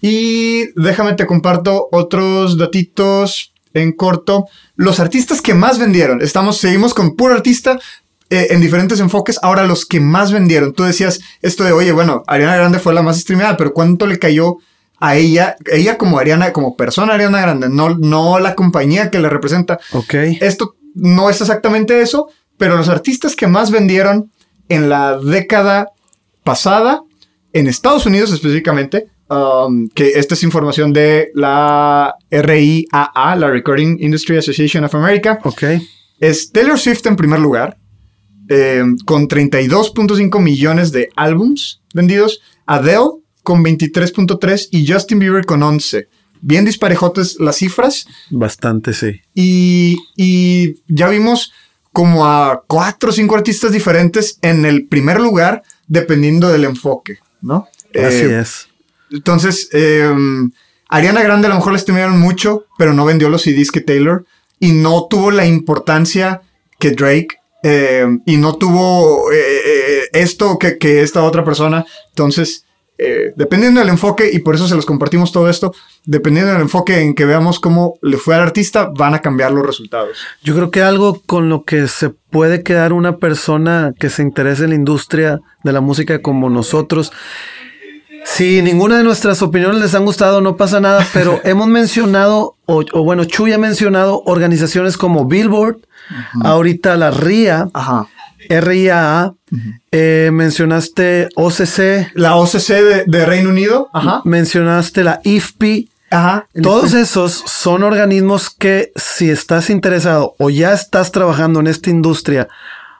[0.00, 4.46] y déjame te comparto otros datitos en corto.
[4.76, 7.78] Los artistas que más vendieron, estamos, seguimos con puro artista,
[8.30, 9.40] eh, en diferentes enfoques.
[9.42, 13.02] Ahora, los que más vendieron, tú decías esto de, oye, bueno, Ariana Grande fue la
[13.02, 14.58] más streameada, pero ¿cuánto le cayó
[15.00, 19.28] a ella, ella como Ariana, como persona Ariana Grande, no, no la compañía que le
[19.28, 19.80] representa?
[19.92, 20.14] Ok.
[20.40, 24.30] Esto no es exactamente eso, pero los artistas que más vendieron
[24.68, 25.88] en la década
[26.44, 27.02] pasada,
[27.52, 34.36] en Estados Unidos específicamente, um, que esta es información de la RIAA, la Recording Industry
[34.36, 35.40] Association of America.
[35.42, 35.64] Ok.
[36.20, 37.79] Es Taylor Swift en primer lugar,
[38.52, 46.08] eh, con 32.5 millones de álbums vendidos, Adele con 23.3 y Justin Bieber con 11.
[46.40, 48.06] Bien disparejotes las cifras.
[48.28, 49.22] Bastante, sí.
[49.34, 51.52] Y, ya vimos
[51.92, 57.68] como a cuatro o cinco artistas diferentes en el primer lugar, dependiendo del enfoque, ¿no?
[57.94, 58.68] Así eh, es.
[59.12, 60.50] Entonces, em,
[60.88, 64.24] Ariana Grande a lo mejor le estimaron mucho, pero no vendió los CDs que Taylor
[64.58, 66.42] y no tuvo la importancia
[66.80, 71.84] que Drake eh, y no tuvo eh, eh, esto que, esta otra persona.
[72.08, 72.64] Entonces,
[73.34, 75.72] dependiendo del enfoque, y por eso se los compartimos todo esto,
[76.04, 79.64] dependiendo del enfoque en que veamos cómo le fue al artista, van a cambiar los
[79.66, 80.18] resultados.
[80.42, 84.64] Yo creo que algo con lo que se puede quedar una persona que se interese
[84.64, 87.10] en la industria de la música como nosotros.
[88.26, 92.84] Si ninguna de nuestras opiniones les han gustado, no pasa nada, pero hemos mencionado, o,
[92.92, 95.78] o bueno, Chuy ha mencionado organizaciones como Billboard,
[96.42, 97.68] Ahorita la RIA,
[98.48, 99.34] RIAA,
[99.90, 102.10] eh, mencionaste OCC.
[102.14, 103.88] La OCC de, Reino Unido.
[104.24, 105.90] Mencionaste la IFPI.
[106.62, 112.48] Todos esos son organismos que si estás interesado o ya estás trabajando en esta industria,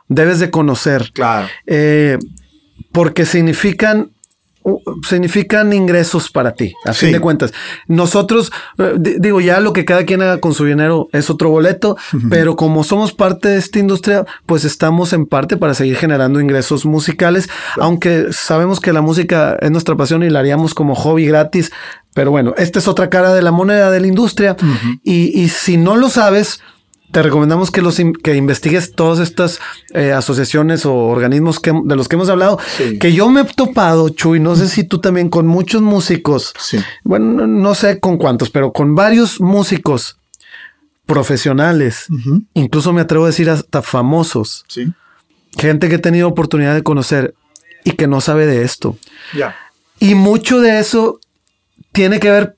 [0.09, 1.11] debes de conocer.
[1.13, 1.49] Claro.
[1.67, 2.19] Eh,
[2.93, 4.11] porque significan
[5.09, 7.53] significan ingresos para ti, a fin de cuentas.
[7.87, 11.97] Nosotros, eh, digo, ya lo que cada quien haga con su dinero es otro boleto,
[12.29, 16.85] pero como somos parte de esta industria, pues estamos en parte para seguir generando ingresos
[16.85, 17.49] musicales,
[17.79, 21.73] aunque sabemos que la música es nuestra pasión y la haríamos como hobby gratis,
[22.13, 24.57] pero bueno, esta es otra cara de la moneda de la industria
[25.03, 26.61] y, y si no lo sabes,
[27.13, 29.59] te recomendamos que, los, que investigues todas estas
[29.95, 32.59] eh, asociaciones o organismos que, de los que hemos hablado,
[33.01, 36.55] que yo me he topado, Chuy, no sé si tú también, con muchos músicos,
[37.03, 40.19] bueno, no sé con cuántos, pero con varios músicos
[41.07, 42.07] profesionales,
[42.55, 44.65] incluso me atrevo a decir hasta famosos,
[45.59, 47.35] gente que he tenido oportunidad de conocer
[47.85, 48.97] y que no sabe de esto.
[49.99, 51.19] Y mucho de eso
[51.93, 52.57] tiene que ver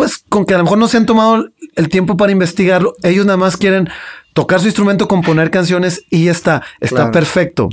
[0.00, 2.94] pues con que a lo mejor no se han tomado el tiempo para investigarlo.
[3.02, 3.90] Ellos nada más quieren
[4.32, 6.62] tocar su instrumento, componer canciones y ya está.
[6.80, 7.68] Está perfecto.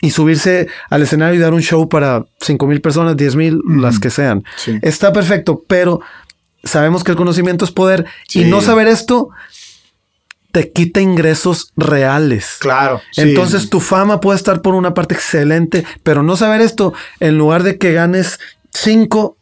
[0.00, 3.98] Y subirse al escenario y dar un show para 5 mil personas, 10 mil, las
[3.98, 4.42] que sean.
[4.80, 6.00] Está perfecto, pero
[6.64, 9.28] sabemos que el conocimiento es poder y no saber esto
[10.52, 12.56] te quita ingresos reales.
[12.58, 13.02] Claro.
[13.18, 17.64] Entonces tu fama puede estar por una parte excelente, pero no saber esto, en lugar
[17.64, 18.40] de que ganes
[18.72, 19.36] 5,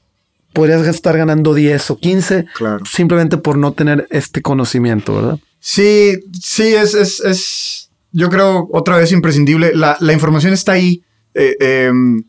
[0.55, 2.47] podrías estar ganando 10 o 15
[2.91, 5.39] simplemente por no tener este conocimiento, ¿verdad?
[5.61, 9.73] Sí, sí, es, es, es yo creo otra vez imprescindible.
[9.75, 11.03] La, información está ahí.
[11.35, 12.23] Eh, em,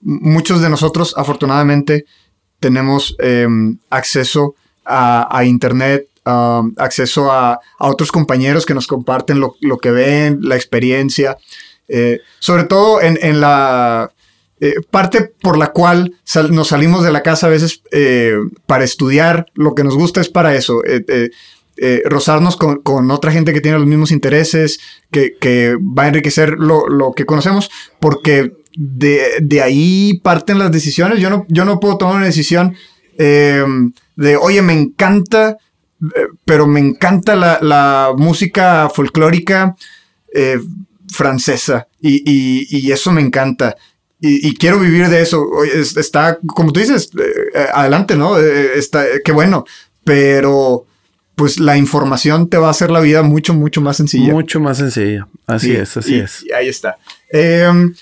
[0.00, 2.06] muchos de nosotros, afortunadamente,
[2.58, 10.40] tenemos em, acceso a, Internet, acceso a, otros compañeros que nos comparten lo, que ven,
[10.42, 11.36] la experiencia.
[11.86, 14.10] Eh, sobre todo en, en la
[14.60, 16.16] eh, parte por la cual
[16.50, 18.34] nos salimos de la casa a veces eh,
[18.66, 23.60] para estudiar lo que nos gusta es para eso, eh, rozarnos con, otra gente que
[23.60, 24.80] tiene los mismos intereses,
[25.12, 31.20] que, va a enriquecer lo, que conocemos, porque de, ahí parten las decisiones.
[31.20, 32.74] Yo no, yo no puedo tomar una decisión
[33.16, 35.56] de, oye, me encanta
[36.44, 39.76] pero me encanta la, música folclórica
[41.12, 43.76] francesa y, eso me encanta.
[44.20, 45.46] Y, quiero vivir de eso.
[45.64, 48.36] Está, como tú dices, eh, adelante, ¿no?
[48.38, 49.64] está, qué bueno.
[50.02, 50.86] Pero
[51.38, 54.32] pues la información te va a hacer la vida mucho, mucho más sencilla.
[54.32, 55.28] Mucho más sencilla.
[55.46, 56.44] Así es, así es.
[56.44, 56.98] Y ahí está.
[57.30, 57.94] Em,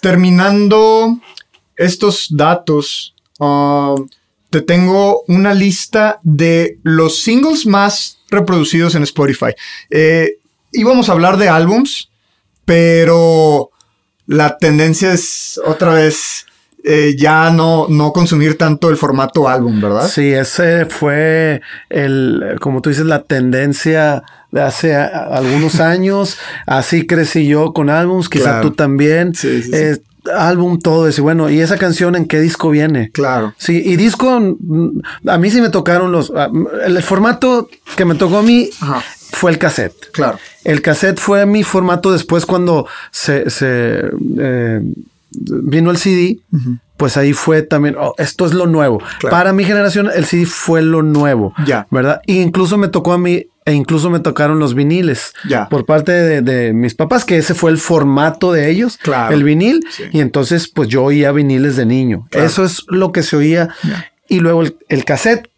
[0.00, 1.18] terminando
[1.76, 4.08] estos datos, um,
[4.50, 9.52] te tengo una lista de los singles más reproducidos en Spotify.
[9.90, 10.38] Eh,
[10.72, 12.10] íbamos a hablar de álbums,
[12.64, 13.67] pero
[14.28, 16.46] la tendencia es otra vez
[16.84, 20.06] eh, ya no, no consumir tanto el formato álbum, ¿verdad?
[20.06, 24.22] Sí, ese fue el, como tú dices, la tendencia
[24.52, 26.38] de hace algunos años.
[26.66, 29.34] Así crecí yo con álbums, quizá tú también.
[29.34, 29.96] Sí, sí, eh,
[30.36, 31.22] álbum, todo eso.
[31.22, 33.10] Bueno, ¿y esa canción en qué disco viene?
[33.10, 33.54] Claro.
[33.56, 36.30] Sí, y disco, mm, a mí sí me tocaron los...
[36.36, 36.50] Ah,
[36.84, 38.68] el formato que me tocó a mí
[39.30, 40.10] fue el cassette.
[40.12, 40.38] Claro.
[40.64, 43.44] El cassette fue mi formato después cuando se,
[44.38, 44.80] eh,
[45.30, 46.40] vino el CD.
[46.96, 49.00] Pues ahí fue también, oh, esto es lo nuevo.
[49.30, 51.54] Para mi generación, el CD fue lo nuevo.
[51.64, 51.86] Ya.
[51.90, 52.20] ¿Verdad?
[52.26, 55.68] Y incluso me tocó a mí e incluso me tocaron los viniles ya.
[55.68, 59.34] por parte de, mis papás, que ese fue el formato de ellos, claro.
[59.34, 59.84] el vinil.
[60.10, 62.26] Y entonces, pues yo oía viniles de niño.
[62.30, 63.68] Eso es lo que se oía.
[64.26, 65.50] Y luego el, cassette.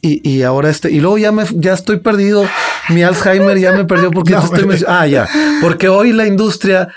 [0.00, 0.90] y, ahora este.
[0.90, 2.46] Y luego ya me ya estoy perdido.
[2.88, 5.28] Mi Alzheimer ya me perdió porque estoy Ah, ya.
[5.60, 6.88] Porque hoy la industria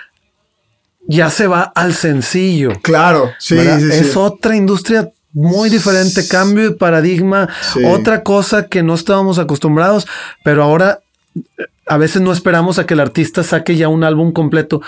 [1.07, 2.73] ya se va al sencillo.
[2.81, 7.49] Claro, sí, sí, Es otra industria muy diferente, cambio de paradigma,
[7.86, 10.07] otra cosa que no estábamos acostumbrados,
[10.43, 11.01] pero ahora
[11.36, 11.41] eh,
[11.88, 14.81] a veces no esperamos a que el artista saque ya un álbum completo.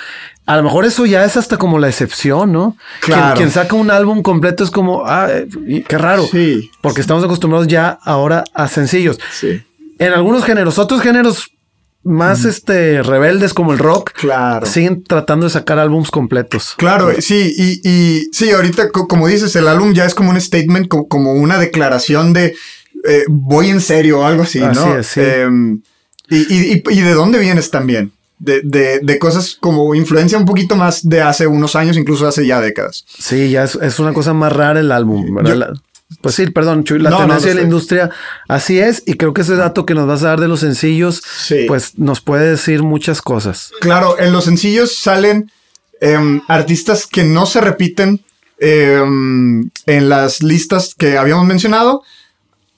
[0.45, 2.77] A lo mejor eso ya es hasta como la excepción, ¿no?
[3.01, 3.35] Claro.
[3.35, 6.25] Quien, saca un álbum completo es como, ah, eh, qué raro.
[6.25, 6.71] Sí.
[6.81, 9.19] Porque estamos acostumbrados ya ahora a sencillos.
[9.31, 9.61] Sí.
[9.99, 11.51] En algunos géneros, otros géneros
[12.07, 14.65] más este rebeldes como el rock claro.
[14.65, 16.73] siguen tratando de sacar álbums completos.
[16.77, 20.87] Claro, sí, y, y sí, ahorita como dices, el álbum ya es como un statement,
[20.87, 22.55] como, una declaración de
[23.07, 25.03] eh, voy en serio o algo así, ¿no?
[25.03, 25.19] sí.
[25.21, 25.81] Em,
[26.29, 28.11] y, y, de dónde vienes también.
[28.39, 32.45] De, de, de, cosas como influencia un poquito más de hace unos años, incluso hace
[32.45, 33.03] ya décadas.
[33.07, 35.73] Sí, ya es, una cosa más rara el álbum, ¿verdad?
[36.21, 38.09] Pues sí, perdón, Chuy, la tendencia de la industria
[38.47, 41.21] así es y creo que ese dato que nos vas a dar de los sencillos,
[41.67, 43.71] pues nos puede decir muchas cosas.
[43.81, 45.51] Claro, en los sencillos salen
[45.99, 48.23] em, artistas que no se repiten
[48.57, 52.03] em, en las listas que habíamos mencionado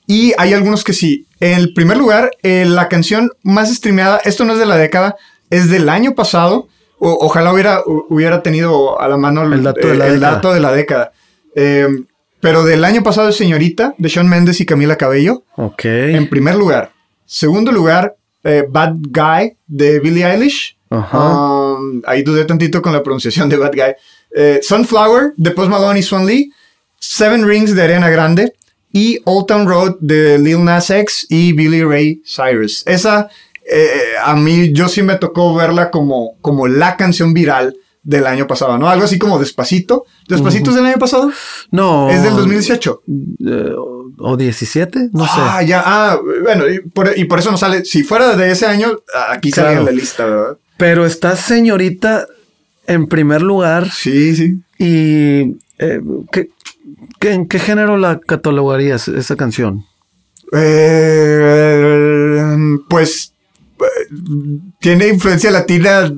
[0.08, 1.26] y hay algunos que sí.
[1.38, 5.16] En primer lugar, eh, la canción más streameada, esto no es de la década,
[5.50, 6.66] es del año pasado.
[6.98, 10.72] ojalá hubiera, hubiera tenido a la mano el, dato, de la el dato de la
[10.72, 11.12] década.
[11.54, 12.06] Em,
[12.40, 15.44] pero del año pasado es Señorita, de Sean Mendes y Camila Cabello.
[15.56, 15.84] Ok.
[15.84, 16.92] En primer lugar.
[17.26, 20.76] Segundo lugar, eh, Bad Guy, de Billie Eilish.
[20.88, 21.18] Ajá.
[21.18, 23.94] Um, ahí dudé tantito con la pronunciación de Bad Guy.
[24.34, 26.50] Eh, Sunflower, de Post Malone y Swan Lee.
[26.98, 28.54] Seven Rings, de Arena Grande.
[28.92, 32.82] Y Old Town Road, de Lil Nas X y Billy Ray Cyrus.
[32.86, 33.28] Esa,
[33.70, 38.46] eh, a mí, yo sí me tocó verla como, como la canción viral del año
[38.46, 38.88] pasado, ¿no?
[38.88, 40.06] Algo así como Despacito.
[40.28, 41.30] ¿Despacito es del año pasado?
[41.70, 42.10] No.
[42.10, 43.02] ¿Es del 2018?
[43.46, 43.72] Eh,
[44.18, 45.10] ¿O 17?
[45.12, 45.32] No sé.
[45.36, 45.82] Ah, ya.
[45.84, 46.80] Ah, bueno, y
[47.24, 47.84] por, eso no sale.
[47.84, 48.98] Si fuera de ese año,
[49.28, 50.58] aquí sale en la lista, ¿verdad?
[50.76, 52.26] Pero está señorita
[52.86, 53.90] en primer lugar.
[53.90, 54.60] Sí, sí.
[54.78, 55.56] Y.
[55.78, 56.00] Eh,
[57.20, 59.84] ¿En qué género la catalogarías esa canción?
[60.52, 61.16] Eh,
[62.88, 63.34] pues
[64.80, 66.10] tiene influencia latina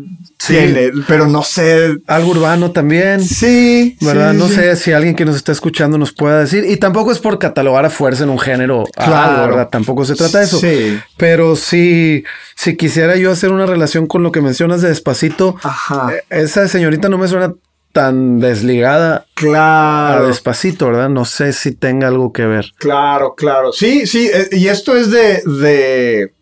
[0.47, 1.97] tiene, pero no sé.
[2.07, 3.23] Algo urbano también.
[3.23, 3.97] Sí.
[4.01, 4.33] ¿Verdad?
[4.35, 6.65] no sé si alguien que nos está escuchando nos pueda decir.
[6.69, 8.85] Y tampoco es por catalogar a fuerza en un género.
[8.95, 9.49] Claro.
[9.49, 9.69] ¿verdad?
[9.69, 10.59] Tampoco se trata de eso.
[10.59, 10.99] Sí.
[11.17, 12.25] Pero sí,
[12.57, 16.13] si quisiera yo hacer una relación con lo que mencionas de Despacito, Ajá.
[16.13, 17.55] Eh, esa señorita no me suena
[17.93, 20.25] tan desligada claro.
[20.25, 21.11] a Despacito, ¿verdad?
[21.11, 22.73] No sé si tenga algo que ver.
[22.79, 23.73] Claro, claro.
[23.73, 24.31] Sí, sí.
[24.33, 26.33] Eh, y esto es de, de,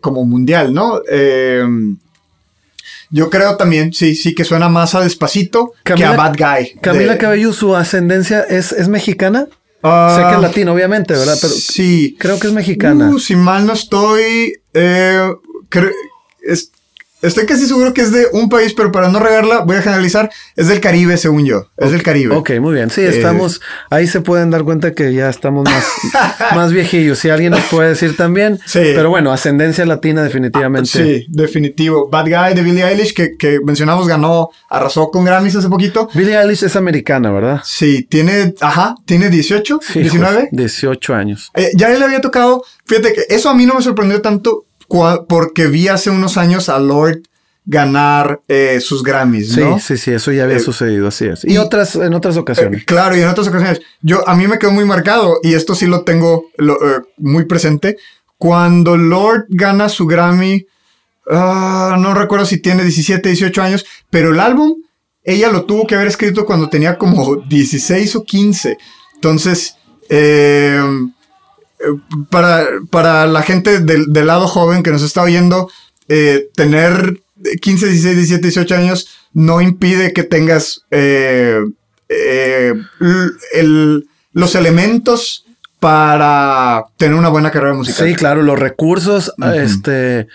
[0.00, 1.00] como mundial, ¿no?
[1.08, 1.64] Eh,
[3.10, 6.78] yo creo también, sí, sí, que suena más a despacito que a Bad Guy.
[6.80, 9.46] Camila Cabello, su ascendencia es, es mexicana.
[9.46, 11.36] sé que es ah, latina, obviamente, ¿verdad?
[11.40, 12.16] Pero sí.
[12.18, 13.10] Creo que es mexicana.
[13.10, 15.32] Uh, si mal no estoy, eh,
[16.42, 16.72] es,
[17.26, 20.30] estoy casi seguro que es de un país, pero para no regarla, voy a generalizar,
[20.54, 21.68] es del Caribe, según yo.
[21.76, 22.34] Es del Caribe.
[22.36, 22.90] Ok, muy bien.
[22.90, 23.60] Sí, estamos,
[23.90, 25.84] ahí se pueden dar cuenta que ya estamos más,
[26.54, 27.18] más viejillos.
[27.18, 28.58] Si alguien nos puede decir también.
[28.64, 28.80] Sí.
[28.94, 30.88] Pero bueno, ascendencia latina definitivamente.
[30.88, 32.08] Sí, definitivo.
[32.08, 36.08] Bad Guy de Billie Eilish, que, que mencionamos, ganó, arrasó con Grammys hace poquito.
[36.14, 37.60] Billie Eilish es americana, ¿verdad?
[37.64, 40.48] Sí, tiene, ajá, tiene 18, 19.
[40.52, 41.50] 18 años.
[41.54, 45.66] Eh, ya le había tocado, fíjate que eso a mí no me sorprendió tanto porque
[45.66, 47.22] vi hace unos años a Lord
[47.66, 49.78] ganar eh, sus Grammys, ¿no?
[49.78, 51.44] Sí, sí, sí, eso ya había eh, sucedido, así es.
[51.44, 52.84] Y, otras, en otras ocasiones.
[52.84, 53.80] claro, y en otras ocasiones.
[54.02, 56.46] Yo, a mí me quedó muy marcado, y esto sí lo tengo
[57.18, 57.96] muy presente,
[58.38, 60.66] cuando Lord gana su Grammy,
[61.28, 64.74] ah, no recuerdo si tiene 17, 18 años, pero el álbum,
[65.24, 68.78] ella lo tuvo que haber escrito cuando tenía como 16 o 15.
[69.16, 69.76] Entonces,
[70.08, 70.80] eh,
[72.30, 75.70] para, para la gente del, lado joven que nos está oyendo,
[76.08, 77.20] eh, tener
[77.60, 81.60] 15, 16, 17, 18 años no impide que tengas eh,
[82.08, 82.74] eh,
[84.32, 85.44] los elementos
[85.78, 88.08] para tener una buena carrera musical.
[88.08, 90.26] Sí, claro, los recursos, este,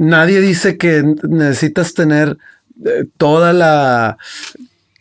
[0.00, 2.38] nadie dice que necesitas tener
[3.16, 4.18] toda la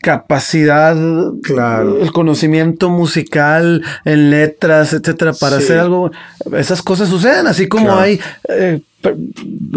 [0.03, 0.97] capacidad,
[1.41, 2.03] claro.
[2.03, 6.11] el conocimiento musical en letras, etcétera, para hacer algo.
[6.57, 8.81] Esas cosas suceden, así como hay eh,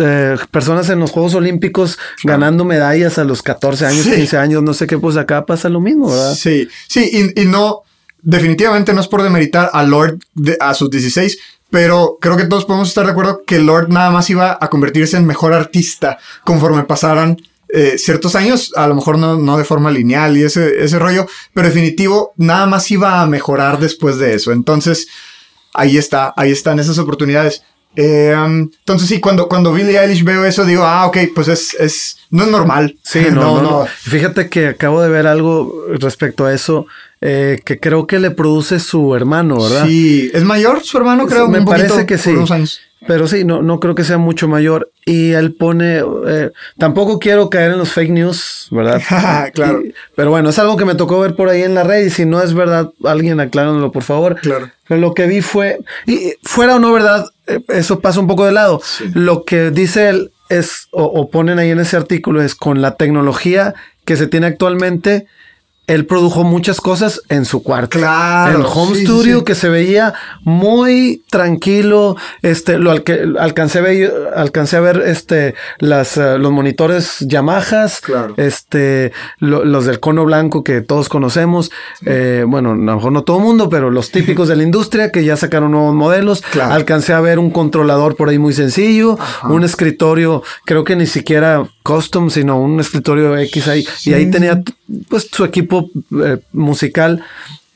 [0.00, 4.74] eh, personas en los Juegos Olímpicos ganando medallas a los 14 años, 15 años, no
[4.74, 6.34] sé qué, pues acá pasa lo mismo, ¿verdad?
[6.34, 7.82] Sí, sí, y, no,
[8.20, 10.18] definitivamente no es por demeritar a Lord
[10.58, 11.38] a sus 16,
[11.70, 15.16] pero creo que todos podemos estar de acuerdo que Lord nada más iba a convertirse
[15.18, 17.36] en mejor artista conforme pasaran
[17.68, 21.68] eh, ciertos años, a lo mejor no, de forma lineal y ese, ese rollo, pero
[21.68, 24.52] definitivo, nada más iba a mejorar después de eso.
[24.52, 25.08] Entonces,
[25.74, 27.62] ahí está, ahí están esas oportunidades.
[27.96, 32.18] Eh, entonces sí, cuando, cuando Billie Eilish veo eso, digo, ah, ok, pues es, es
[32.30, 32.96] no es normal.
[33.02, 36.86] Sí, no, no, Fíjate que acabo de ver algo respecto a eso
[37.22, 39.86] eh, que creo que le produce su hermano, ¿verdad?
[39.86, 41.48] Sí, es mayor su hermano, creo.
[41.48, 42.34] Me parece que sí.
[43.06, 44.90] Pero sí, no, no creo que sea mucho mayor.
[45.04, 49.00] Y él pone, eh, tampoco quiero caer en los fake news, ¿verdad?
[49.54, 49.82] claro.
[50.14, 52.24] pero bueno, es algo que me tocó ver por ahí en la red y si
[52.24, 54.36] no es verdad, alguien aclárenlo, por favor.
[54.40, 54.70] Claro.
[54.88, 57.26] Pero lo que vi fue, y fuera o no verdad,
[57.68, 58.80] eso pasa un poco de lado.
[59.14, 63.74] Lo que dice él es, o ponen ahí en ese artículo, es con la tecnología
[64.04, 65.26] que se tiene actualmente,
[65.86, 67.98] él produjo muchas cosas en su cuarto.
[67.98, 68.58] Claro.
[68.58, 72.16] El home studio que se veía muy tranquilo.
[72.42, 78.00] Este, lo alcancé a ver, alcancé a ver este, las, eh, los monitores Yamahas.
[78.00, 78.34] Claro.
[78.36, 81.70] Este, los del cono blanco que todos conocemos.
[82.04, 85.12] Eh, bueno, a lo mejor no todo el mundo, pero los típicos de la industria
[85.12, 86.42] que ya sacaron nuevos modelos.
[86.50, 86.74] Claro.
[86.74, 89.18] Alcancé a ver un controlador por ahí muy sencillo.
[89.44, 93.86] Un escritorio, creo que ni siquiera custom, sino un escritorio X ahí.
[94.04, 94.60] Y ahí tenía
[95.08, 95.75] pues su equipo
[96.24, 97.22] eh, musical.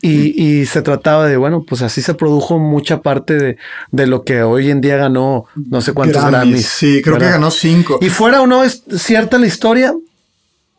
[0.02, 3.58] Y, se trataba de, bueno, pues así se produjo mucha parte
[3.90, 6.66] de, lo que hoy en día ganó no sé cuántos Grammys.
[6.66, 7.98] sí, creo que ganó cinco.
[8.00, 9.92] Y fuera o no es cierta la historia,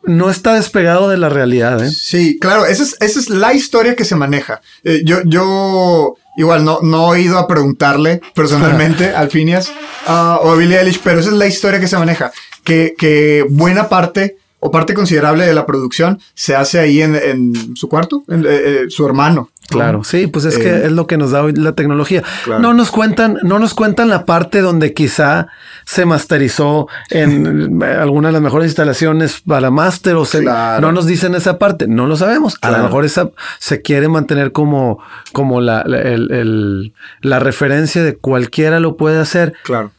[0.02, 1.84] no está despegado de la realidad.
[1.84, 1.90] ¿eh?
[1.92, 4.60] Sí, claro, esa es, esa es la historia que se maneja.
[4.82, 9.72] Eh, yo, yo igual no, no he ido a preguntarle personalmente al Phineas
[10.08, 12.32] ah, o a Billie Eilish, pero esa es la historia que se maneja
[12.64, 17.76] que, que buena parte o parte considerable de la producción se hace ahí en, en
[17.76, 19.50] su cuarto, en, eh, eh, su hermano.
[19.68, 22.22] Claro, sí, pues es que eh, es lo que nos da hoy la tecnología.
[22.60, 25.48] No nos cuentan, no nos cuentan la parte donde quizá
[25.84, 31.34] se masterizó en alguna de las mejores instalaciones para máster o se, no nos dicen
[31.34, 32.56] esa parte, no lo sabemos.
[32.60, 35.00] A lo mejor esa se quiere mantener como,
[35.32, 39.54] como la, el, el, la referencia de cualquiera lo puede hacer.
[39.64, 39.90] Claro.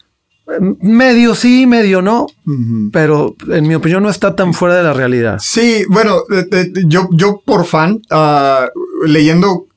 [0.46, 2.26] Medio sí, medio no,
[2.92, 5.38] pero en mi opinión no está tan fuera de la realidad.
[5.40, 6.22] Sí, bueno,
[6.86, 8.68] yo, yo por fan, ah,
[9.06, 9.68] leyendo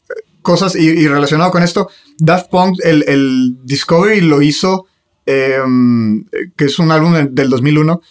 [0.41, 4.87] cosas y, relacionado con esto, Daft Punk, el, Discovery lo hizo,
[5.25, 6.25] em,
[6.57, 8.01] que es un álbum del 2001,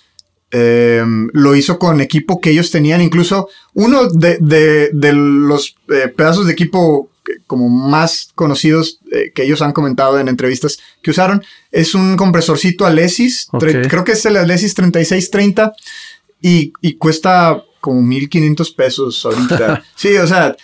[0.50, 4.38] em, lo hizo con equipo que ellos tenían, incluso uno de,
[5.12, 7.10] los eh, pedazos de equipo
[7.46, 11.42] como más conocidos eh, que ellos han comentado en entrevistas que usaron.
[11.70, 15.72] Es un compresorcito Alesis, creo que es el Alesis 3630
[16.40, 19.82] y, y cuesta como 1500 pesos ahorita.
[19.94, 20.56] sí, o sea,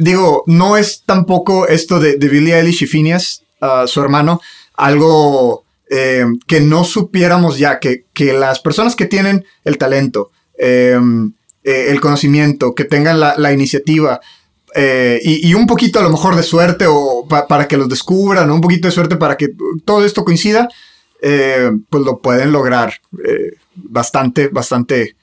[0.00, 4.40] digo, no es tampoco esto de, de Billie Eilish y Phineas, uh, su hermano,
[4.74, 10.98] algo eh, que no supiéramos ya, que, que, las personas que tienen el talento, eh,
[11.62, 14.20] el conocimiento, que tengan la, la iniciativa,
[14.74, 18.60] eh, y, un poquito a lo mejor de suerte o para que los descubran, un
[18.60, 19.48] poquito de suerte para que
[19.84, 20.68] todo esto coincida.
[21.22, 22.94] eh, pues lo pueden lograr
[23.24, 25.16] eh, bastante, bastante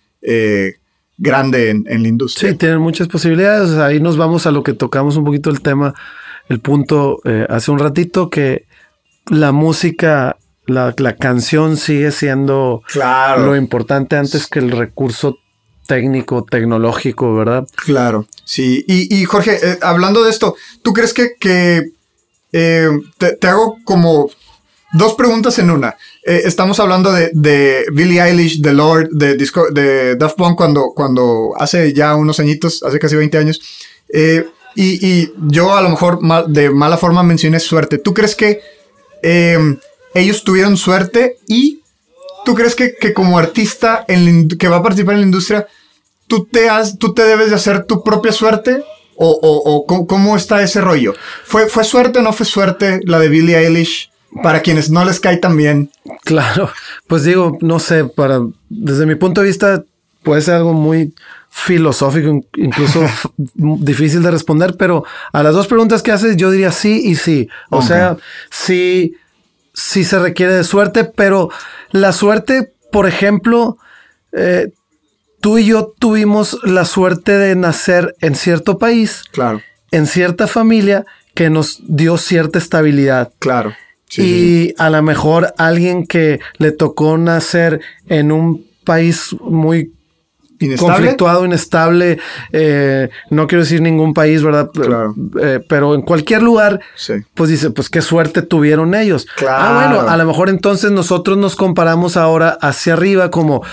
[1.17, 2.51] grande en, en, la industria.
[2.51, 3.77] Sí, tienen muchas posibilidades.
[3.77, 5.95] Ahí nos vamos a lo que tocamos un poquito el tema,
[6.49, 8.67] el punto hace un ratito, que
[9.29, 13.45] la música, la, la canción sigue siendo claro.
[13.45, 15.39] lo importante antes que el recurso
[15.87, 17.67] técnico, tecnológico, ¿verdad?
[17.75, 18.83] Claro, sí.
[18.87, 21.91] Y, y Jorge, hablando de esto, ¿tú crees que, que
[22.51, 24.29] te, te hago como
[24.93, 25.97] Dos preguntas en una.
[26.23, 30.93] Eh, estamos hablando de, de, Billie Eilish, The Lord, de, Disco, de Daft Punk cuando,
[30.95, 33.59] cuando hace ya unos añitos, hace casi 20 años.
[34.07, 37.97] Eh, y, y, yo a lo mejor de mala forma mencioné suerte.
[37.97, 38.61] ¿Tú crees que
[40.13, 41.81] ellos tuvieron suerte y
[42.47, 45.67] tú crees que, que como artista en que va a participar en la industria,
[46.27, 48.85] tú te, has, tú te debes de hacer tu propia suerte?
[49.17, 51.13] ¿O, o, o cómo está ese rollo?
[51.43, 54.09] ¿Fue, ¿Fue suerte o no fue suerte la de Billie Eilish?
[54.43, 55.89] para quienes no les cae tan bien.
[56.23, 56.69] Claro,
[57.07, 59.83] pues digo, no sé, para desde mi punto de vista
[60.21, 61.13] puede ser algo muy
[61.49, 63.05] filosófico, incluso
[63.55, 67.49] difícil de responder, pero a las dos preguntas que haces yo diría sí y sí.
[67.71, 68.17] O sea,
[68.51, 69.15] sí,
[69.77, 71.49] sí se requiere de suerte, pero
[71.91, 73.77] la suerte, por ejemplo,
[74.31, 74.71] eh,
[75.39, 79.61] tú y yo tuvimos la suerte de nacer en cierto país, claro,
[79.91, 81.05] en cierta familia
[81.35, 83.31] que nos dio cierta estabilidad.
[83.39, 83.75] Claro.
[84.17, 89.93] Y a lo mejor alguien que le tocó nacer en un país muy
[90.59, 90.93] ¿Inestable?
[90.93, 92.19] conflictuado, inestable,
[92.51, 94.69] eh, no quiero decir ningún país, ¿verdad?
[94.73, 95.13] Claro.
[95.41, 97.13] Eh, pero en cualquier lugar, sí.
[97.35, 99.27] pues dice, pues qué suerte tuvieron ellos.
[99.35, 99.57] Claro.
[99.59, 103.63] Ah, bueno, a lo mejor entonces nosotros nos comparamos ahora hacia arriba como,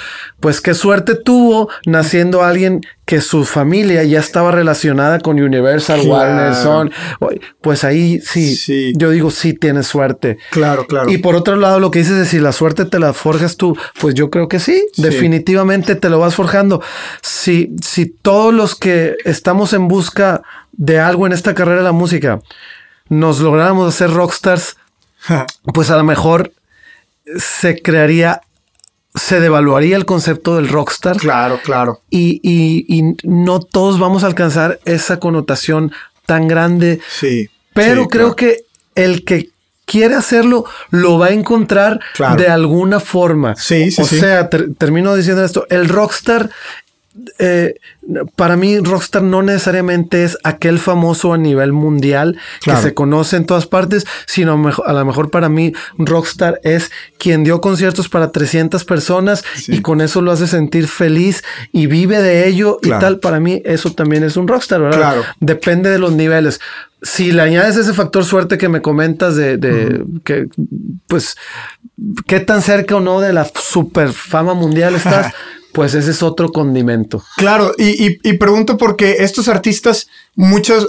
[0.40, 6.10] pues qué suerte tuvo naciendo alguien que su familia ya estaba relacionada con Universal, Claro.
[6.14, 6.90] Warner, Son.
[7.60, 8.92] Pues ahí sí, Sí.
[8.96, 10.38] yo digo sí tienes suerte.
[10.50, 11.10] Claro, claro.
[11.10, 13.76] Y por otro lado, lo que dices de si la suerte te la forjas tú,
[14.00, 15.02] pues yo creo que sí, Sí.
[15.02, 16.80] definitivamente te lo vas forjando.
[17.22, 20.42] Si, si todos los que estamos en busca
[20.72, 22.40] de algo en esta carrera de la música
[23.10, 24.76] nos lográramos hacer rockstars,
[25.74, 26.52] pues a lo mejor
[27.38, 28.40] se crearía,
[29.14, 32.00] se devaluaría el concepto del rockstar claro, claro.
[32.10, 35.92] y, y- y no todos vamos a alcanzar esa connotación
[36.26, 37.48] tan grande Sí.
[37.74, 38.36] pero Sí, creo claro.
[38.36, 39.50] que el que
[39.86, 42.36] quiere hacerlo lo va a encontrar Claro.
[42.42, 43.54] de alguna forma.
[43.54, 44.18] Sí, sí, o sí.
[44.18, 46.50] sea, ter- termino diciendo esto, el rockstar,
[47.38, 47.74] eh,
[48.36, 52.80] para mí rockstar no necesariamente es aquel famoso a nivel mundial Claro.
[52.80, 54.52] que se conoce en todas partes, sino
[54.84, 59.76] a lo mejor para mí rockstar es quien dio conciertos para 300 personas Sí.
[59.76, 61.42] y con eso lo hace sentir feliz
[61.72, 62.98] y vive de ello Claro.
[62.98, 63.18] y tal.
[63.20, 64.98] Para mí eso también es un rockstar, ¿verdad?
[64.98, 65.22] Claro.
[65.40, 66.60] Depende de los niveles.
[67.02, 70.48] Si le añades ese factor suerte que me comentas de, de que,
[71.06, 71.36] pues,
[72.26, 75.32] qué tan cerca o no de la super fama mundial estás,
[75.74, 77.22] pues ese es otro condimento.
[77.36, 80.88] Claro, y, y- y pregunto porque estos artistas, muchos,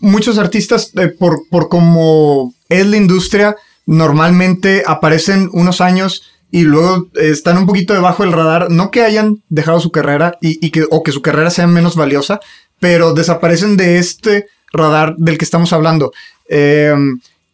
[0.00, 3.56] muchos artistas, eh, por, por como es la industria,
[3.86, 8.70] normalmente aparecen unos años y luego están un poquito debajo del radar.
[8.70, 11.96] No que hayan dejado su carrera y, y que, o que su carrera sea menos
[11.96, 12.38] valiosa,
[12.80, 16.12] pero desaparecen de este radar del que estamos hablando.
[16.48, 16.94] Eh,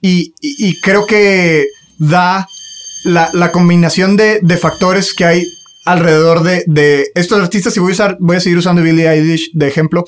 [0.00, 1.66] y, y- y creo que
[1.98, 2.46] da
[3.04, 5.44] la, la combinación de, de factores que hay
[5.84, 9.50] alrededor de, de estos artistas, y voy a, usar, voy a seguir usando Billie Eilish
[9.52, 10.04] de ejemplo,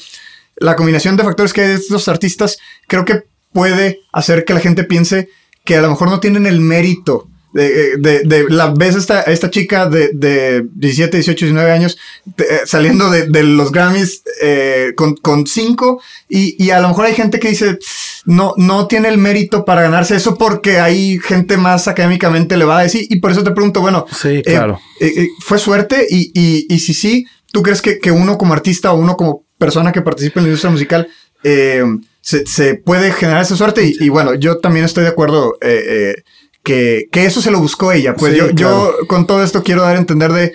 [0.57, 2.59] la combinación de factores que hay de estos artistas
[2.89, 5.29] creo que puede hacer que la gente piense
[5.65, 7.29] que a lo mejor no tienen el mérito.
[7.57, 11.97] De, de, de- la ves esta, esta chica de, de 17, 18, 19 años
[12.37, 16.89] te- eh, saliendo de, de los Grammys eh, con, con cinco y, y a lo
[16.89, 17.79] mejor hay gente que dice
[18.27, 22.89] no, no tiene el mérito para ganarse eso porque hay gente más académicamente elevada de
[22.89, 24.79] sí y por eso te pregunto, bueno, Sí, eh, claro.
[25.01, 26.07] eh, eh, ¿Fue suerte?
[26.11, 29.45] Y, y, y si sí, ¿tú crees que, que uno como artista o uno como
[29.59, 31.09] persona que participa en la industria musical
[31.45, 31.85] eh,
[32.21, 33.85] se, se puede generar esa suerte?
[34.01, 35.85] Y, bueno, yo también estoy de acuerdo eh,
[36.17, 36.23] eh,
[36.67, 38.15] que, que eso se lo buscó ella.
[38.17, 38.99] Pues Sí, yo, claro.
[39.01, 40.53] yo con todo esto quiero dar a entender de, eh,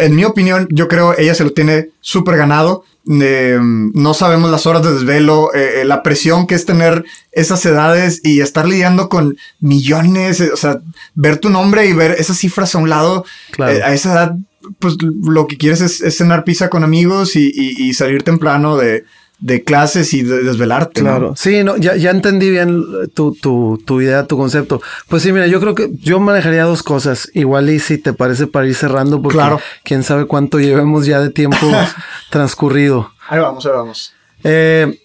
[0.00, 2.82] en mi opinión, yo creo ella se lo tiene súper ganado.
[3.20, 8.22] Eh, no sabemos las horas de desvelo, eh, la presión que es tener esas edades
[8.24, 10.78] y estar lidiando con millones, eh, o sea,
[11.14, 13.84] ver tu nombre y ver esas cifras a un lado, Claro.
[13.84, 14.36] a esa edad,
[14.78, 18.78] pues lo que quieres es, es cenar pizza con amigos y, y- y salir temprano
[18.78, 19.04] de,
[19.44, 21.02] de clases y de- desvelarte.
[21.02, 21.10] ¿no?
[21.10, 24.80] Claro, sí, no, ya, ya entendí bien tu, tu, tu idea, tu concepto.
[25.06, 27.30] Pues sí, mira, yo creo que yo manejaría dos cosas.
[27.34, 29.60] Igual y si te parece para ir cerrando, porque Claro.
[29.84, 31.58] quién sabe cuánto llevemos ya de tiempo
[32.30, 33.10] transcurrido.
[33.28, 34.14] Ahí vamos, ahí vamos.
[34.44, 34.98] Eh,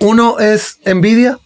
[0.00, 1.38] uno es envidia.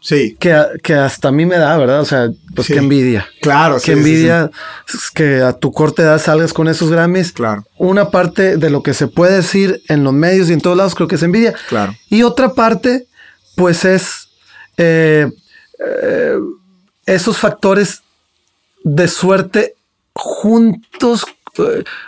[0.00, 0.36] Sí.
[0.38, 2.00] Que, que hasta a mí me da, ¿verdad?
[2.00, 2.72] O sea, pues Sí.
[2.72, 3.26] qué envidia.
[3.42, 3.98] Claro, Qué sí, sí, sí.
[3.98, 4.50] envidia
[5.14, 7.32] que a tu corta edad salgas con esos Grammys.
[7.32, 10.76] Claro, Una parte de lo que se puede decir en los medios y en todos
[10.76, 11.54] lados creo que es envidia.
[11.68, 11.94] claro.
[12.08, 13.06] Y otra parte,
[13.56, 14.28] pues es
[14.76, 15.30] eh,
[15.80, 16.36] eh,
[17.06, 18.02] esos factores
[18.84, 19.74] de suerte
[20.14, 21.24] juntos,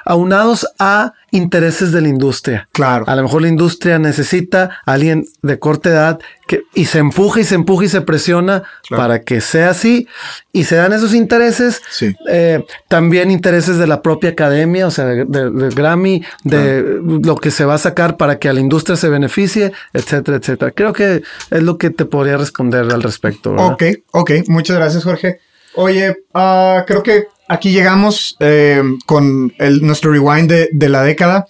[0.04, 2.68] aunados a intereses de la industria.
[2.72, 3.04] Claro.
[3.06, 6.18] A lo mejor la industria necesita a alguien de corta edad
[6.48, 9.02] que, y se empuja y se empuja y se presiona Claro.
[9.02, 10.08] para que sea así.
[10.52, 11.80] Y se dan esos intereses.
[11.90, 12.16] Sí.
[12.28, 17.52] Eh, también intereses de la propia academia, o sea, de, de- Grammy, de lo que
[17.52, 20.72] se va a sacar para que a la industria se beneficie, etcétera, etcétera.
[20.72, 23.52] Creo que es lo que te podría responder al respecto.
[23.52, 23.72] ¿verdad?
[23.72, 24.30] Ok, ok.
[24.48, 25.38] Muchas gracias, Jorge.
[25.76, 31.46] Oye, ah, creo que aquí llegamos eh, con el, nuestro rewind de, la década.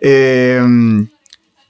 [0.00, 0.60] Eh,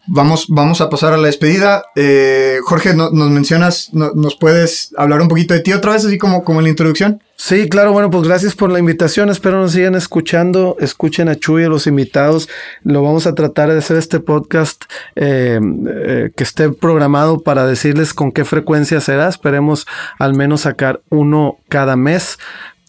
[0.07, 1.85] vamos, vamos a pasar a la despedida.
[1.95, 6.05] Eh, Jorge, no- nos mencionas, no- nos puedes hablar un poquito de ti otra vez,
[6.05, 7.23] así como, como en la introducción.
[7.37, 9.31] Sí, claro, bueno, pues gracias por la invitación.
[9.31, 10.77] Espero nos sigan escuchando.
[10.81, 12.49] Escuchen a Chuy, a los invitados.
[12.83, 14.83] Lo vamos a tratar de hacer este podcast
[15.15, 19.29] que esté programado para decirles con qué frecuencia será.
[19.29, 19.87] Esperemos
[20.19, 22.39] al menos sacar uno cada mes.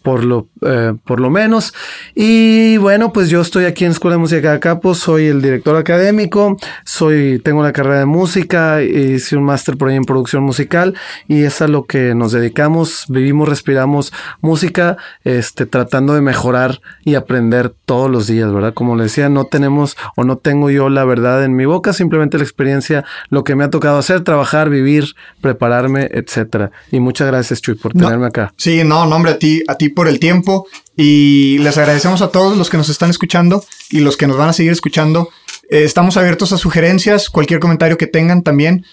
[0.02, 1.72] Por lo, eh, por lo menos.
[2.14, 5.76] Y bueno, pues yo estoy aquí en Escuela de Música de Capo, soy el director
[5.76, 10.94] académico, soy, tengo una carrera de música, hice un máster por ahí en producción musical
[11.28, 17.14] y es a lo que nos dedicamos, vivimos, respiramos música, este, tratando de mejorar y
[17.14, 18.74] aprender todos los días, ¿verdad?
[18.74, 22.38] Como le decía, no tenemos o no tengo yo la verdad en mi boca, simplemente
[22.38, 25.04] la experiencia, lo que me ha tocado hacer, trabajar, vivir,
[25.40, 26.70] prepararme, etcétera.
[26.90, 28.04] Y muchas gracias, Chuy, por No.
[28.06, 28.52] tenerme acá.
[28.56, 30.66] Sí, no, nombre a ti, a ti por el tiempo
[30.96, 34.48] y les agradecemos a todos los que nos están escuchando y los que nos van
[34.48, 35.30] a seguir escuchando.
[35.70, 38.84] Eh, estamos abiertos a sugerencias, cualquier comentario que tengan también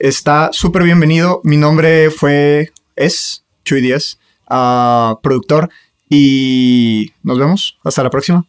[0.00, 1.40] está súper bienvenido.
[1.44, 4.18] Mi nombre fue, es Chuy Díaz,
[4.48, 5.70] ah, productor
[6.08, 7.78] y nos vemos.
[7.84, 8.44] Hasta la próxima.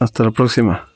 [0.00, 0.88] Hasta la próxima.